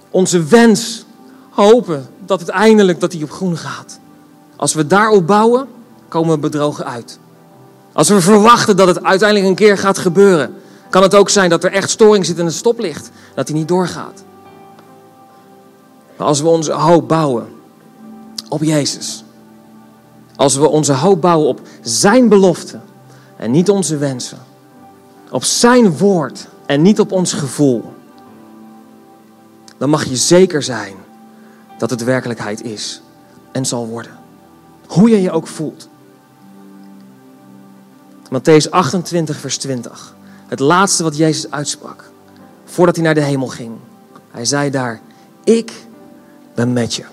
onze 0.10 0.44
wens 0.44 1.06
hopen 1.50 2.08
dat 2.26 2.40
het 2.40 2.50
eindelijk 2.50 3.00
dat 3.00 3.12
die 3.12 3.24
op 3.24 3.32
groen 3.32 3.58
gaat. 3.58 4.00
Als 4.56 4.74
we 4.74 4.88
daarop 4.88 5.28
bouwen, 5.28 5.68
komen 6.08 6.34
we 6.34 6.40
bedrogen 6.40 6.86
uit. 6.86 7.20
Als 7.94 8.10
we 8.10 8.22
verwachten 8.22 8.78
dat 8.78 8.88
het 8.88 9.04
uiteindelijk 9.04 9.50
een 9.50 9.56
keer 9.56 9.78
gaat 9.78 9.98
gebeuren, 9.98 10.54
kan 10.90 11.04
het 11.04 11.16
ook 11.16 11.30
zijn 11.30 11.50
dat 11.50 11.64
er 11.64 11.72
echt 11.72 11.90
storing 11.90 12.26
zit 12.26 12.38
in 12.38 12.46
het 12.46 12.54
stoplicht, 12.54 13.12
dat 13.36 13.48
die 13.48 13.56
niet 13.56 13.68
doorgaat. 13.68 14.24
Maar 16.20 16.28
als 16.28 16.42
we 16.42 16.48
onze 16.48 16.72
hoop 16.72 17.08
bouwen 17.08 17.48
op 18.50 18.64
Jezus, 18.64 19.24
als 20.36 20.56
we 20.56 20.68
onze 20.68 20.94
hoop 20.94 21.22
bouwen 21.22 21.48
op 21.48 21.62
Zijn 21.82 22.30
belofte 22.30 22.80
en 23.38 23.52
niet 23.52 23.70
onze 23.70 23.98
wensen, 23.98 24.38
op 25.30 25.44
Zijn 25.44 25.98
woord 25.98 26.48
en 26.66 26.82
niet 26.82 27.00
op 27.00 27.12
ons 27.12 27.34
gevoel, 27.34 27.94
dan 29.78 29.90
mag 29.90 30.06
je 30.06 30.16
zeker 30.16 30.64
zijn 30.64 30.94
dat 31.78 31.90
het 31.90 32.04
werkelijkheid 32.04 32.64
is 32.64 33.02
en 33.52 33.66
zal 33.66 33.88
worden. 33.88 34.18
Hoe 34.88 35.10
je 35.10 35.22
je 35.22 35.32
ook 35.32 35.48
voelt. 35.48 35.90
Matthäus 38.26 38.70
28, 38.70 39.38
vers 39.38 39.58
20. 39.58 40.16
Het 40.48 40.60
laatste 40.60 41.04
wat 41.04 41.18
Jezus 41.18 41.52
uitsprak. 41.52 42.12
Voordat 42.66 42.96
hij 42.96 43.06
naar 43.06 43.14
de 43.14 43.22
hemel 43.22 43.48
ging. 43.48 43.72
Hij 44.32 44.46
zei 44.46 44.70
daar: 44.70 45.02
Ik 45.44 45.88
ben 46.60 46.74
met 46.74 46.96
je. 46.96 47.04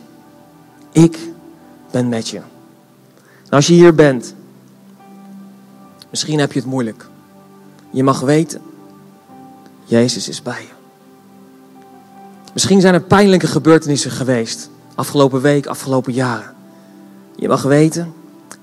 Ik 0.93 1.19
ben 1.91 2.09
met 2.09 2.29
je. 2.29 2.41
Als 3.51 3.67
je 3.67 3.73
hier 3.73 3.95
bent, 3.95 4.35
misschien 6.11 6.39
heb 6.39 6.53
je 6.53 6.59
het 6.59 6.69
moeilijk. 6.69 7.09
Je 7.91 8.03
mag 8.03 8.21
weten, 8.21 8.61
Jezus 9.85 10.29
is 10.29 10.43
bij 10.43 10.61
je. 10.61 10.75
Misschien 12.53 12.81
zijn 12.81 12.95
er 12.95 13.01
pijnlijke 13.01 13.47
gebeurtenissen 13.47 14.11
geweest. 14.11 14.71
Afgelopen 14.95 15.41
week, 15.41 15.67
afgelopen 15.67 16.13
jaren. 16.13 16.55
Je 17.37 17.49
mag 17.49 17.63
weten, 17.63 18.13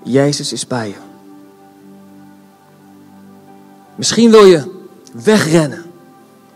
Jezus 0.04 0.54
is 0.54 0.68
bij 0.68 0.88
je. 0.88 1.02
Misschien 3.96 4.32
wil 4.32 4.46
je 4.46 4.72
wegrennen. 5.14 5.84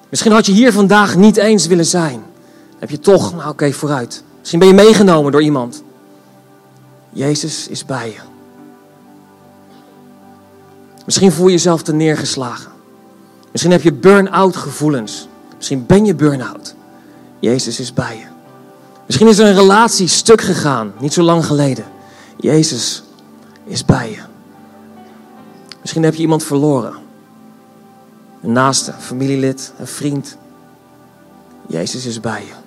Misschien 0.09 0.31
had 0.31 0.45
je 0.45 0.51
hier 0.51 0.73
vandaag 0.73 1.15
niet 1.15 1.37
eens 1.37 1.67
willen 1.67 1.85
zijn. 1.85 2.23
Heb 2.79 2.89
je 2.89 2.99
toch, 2.99 3.35
nou 3.35 3.49
oké, 3.49 3.71
vooruit. 3.71 4.23
Misschien 4.39 4.59
ben 4.59 4.67
je 4.67 4.73
meegenomen 4.73 5.31
door 5.31 5.41
iemand. 5.41 5.83
Jezus 7.09 7.67
is 7.67 7.85
bij 7.85 8.07
je. 8.09 8.19
Misschien 11.05 11.31
voel 11.31 11.45
je 11.45 11.51
jezelf 11.51 11.81
te 11.81 11.93
neergeslagen. 11.93 12.71
Misschien 13.51 13.71
heb 13.71 13.81
je 13.81 13.93
burn-out 13.93 14.55
gevoelens. 14.55 15.27
Misschien 15.55 15.85
ben 15.85 16.05
je 16.05 16.15
burn-out. 16.15 16.75
Jezus 17.39 17.79
is 17.79 17.93
bij 17.93 18.17
je. 18.17 18.25
Misschien 19.05 19.27
is 19.27 19.37
er 19.37 19.47
een 19.47 19.55
relatie 19.55 20.07
stuk 20.07 20.41
gegaan, 20.41 20.93
niet 20.99 21.13
zo 21.13 21.21
lang 21.21 21.45
geleden. 21.45 21.85
Jezus 22.37 23.03
is 23.63 23.85
bij 23.85 24.11
je. 24.11 24.21
Misschien 25.81 26.03
heb 26.03 26.15
je 26.15 26.21
iemand 26.21 26.43
verloren. 26.43 26.93
Een 28.41 28.51
naaste, 28.51 28.93
familielid, 28.99 29.73
een 29.79 29.87
vriend. 29.87 30.37
Jezus 31.67 32.05
is 32.05 32.19
bij 32.19 32.41
je. 32.41 32.66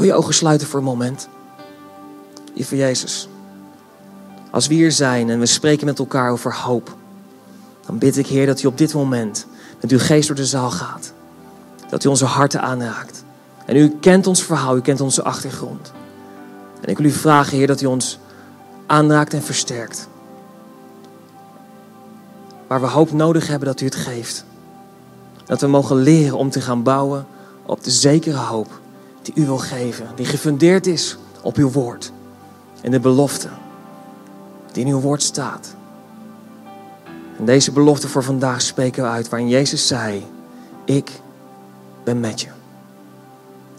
Wil 0.00 0.08
je 0.08 0.14
ogen 0.14 0.34
sluiten 0.34 0.66
voor 0.66 0.78
een 0.78 0.84
moment? 0.84 1.28
Lieve 2.54 2.76
Jezus, 2.76 3.28
als 4.50 4.66
we 4.66 4.74
hier 4.74 4.92
zijn 4.92 5.30
en 5.30 5.38
we 5.38 5.46
spreken 5.46 5.86
met 5.86 5.98
elkaar 5.98 6.30
over 6.30 6.54
hoop, 6.54 6.96
dan 7.86 7.98
bid 7.98 8.16
ik 8.16 8.26
Heer 8.26 8.46
dat 8.46 8.62
u 8.62 8.66
op 8.66 8.78
dit 8.78 8.94
moment 8.94 9.46
met 9.80 9.90
uw 9.90 9.98
geest 9.98 10.26
door 10.26 10.36
de 10.36 10.46
zaal 10.46 10.70
gaat. 10.70 11.12
Dat 11.88 12.04
u 12.04 12.08
onze 12.08 12.24
harten 12.24 12.60
aanraakt. 12.60 13.24
En 13.66 13.76
u 13.76 13.96
kent 14.00 14.26
ons 14.26 14.42
verhaal, 14.42 14.76
u 14.76 14.80
kent 14.80 15.00
onze 15.00 15.22
achtergrond. 15.22 15.92
En 16.80 16.88
ik 16.88 16.96
wil 16.96 17.06
u 17.06 17.10
vragen, 17.10 17.56
Heer, 17.56 17.66
dat 17.66 17.80
u 17.80 17.86
ons 17.86 18.18
aanraakt 18.86 19.34
en 19.34 19.42
versterkt. 19.42 20.08
Waar 22.66 22.80
we 22.80 22.86
hoop 22.86 23.12
nodig 23.12 23.46
hebben 23.46 23.68
dat 23.68 23.80
u 23.80 23.84
het 23.84 23.94
geeft. 23.94 24.44
Dat 25.44 25.60
we 25.60 25.66
mogen 25.66 25.96
leren 25.96 26.36
om 26.36 26.50
te 26.50 26.60
gaan 26.60 26.82
bouwen 26.82 27.26
op 27.66 27.84
de 27.84 27.90
zekere 27.90 28.36
hoop 28.36 28.79
u 29.34 29.44
wil 29.44 29.58
geven. 29.58 30.06
Die 30.14 30.26
gefundeerd 30.26 30.86
is 30.86 31.16
op 31.42 31.56
uw 31.56 31.70
woord. 31.70 32.12
En 32.80 32.90
de 32.90 33.00
belofte 33.00 33.48
die 34.72 34.84
in 34.84 34.92
uw 34.92 35.00
woord 35.00 35.22
staat. 35.22 35.74
En 37.38 37.44
deze 37.44 37.72
belofte 37.72 38.08
voor 38.08 38.24
vandaag 38.24 38.62
spreken 38.62 39.02
we 39.02 39.08
uit 39.08 39.28
waarin 39.28 39.48
Jezus 39.48 39.86
zei, 39.86 40.26
ik 40.84 41.10
ben 42.04 42.20
met 42.20 42.40
je. 42.40 42.48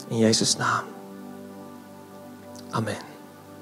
In 0.07 0.17
Jezus' 0.17 0.57
naam. 0.57 0.83
Amen. 2.69 3.10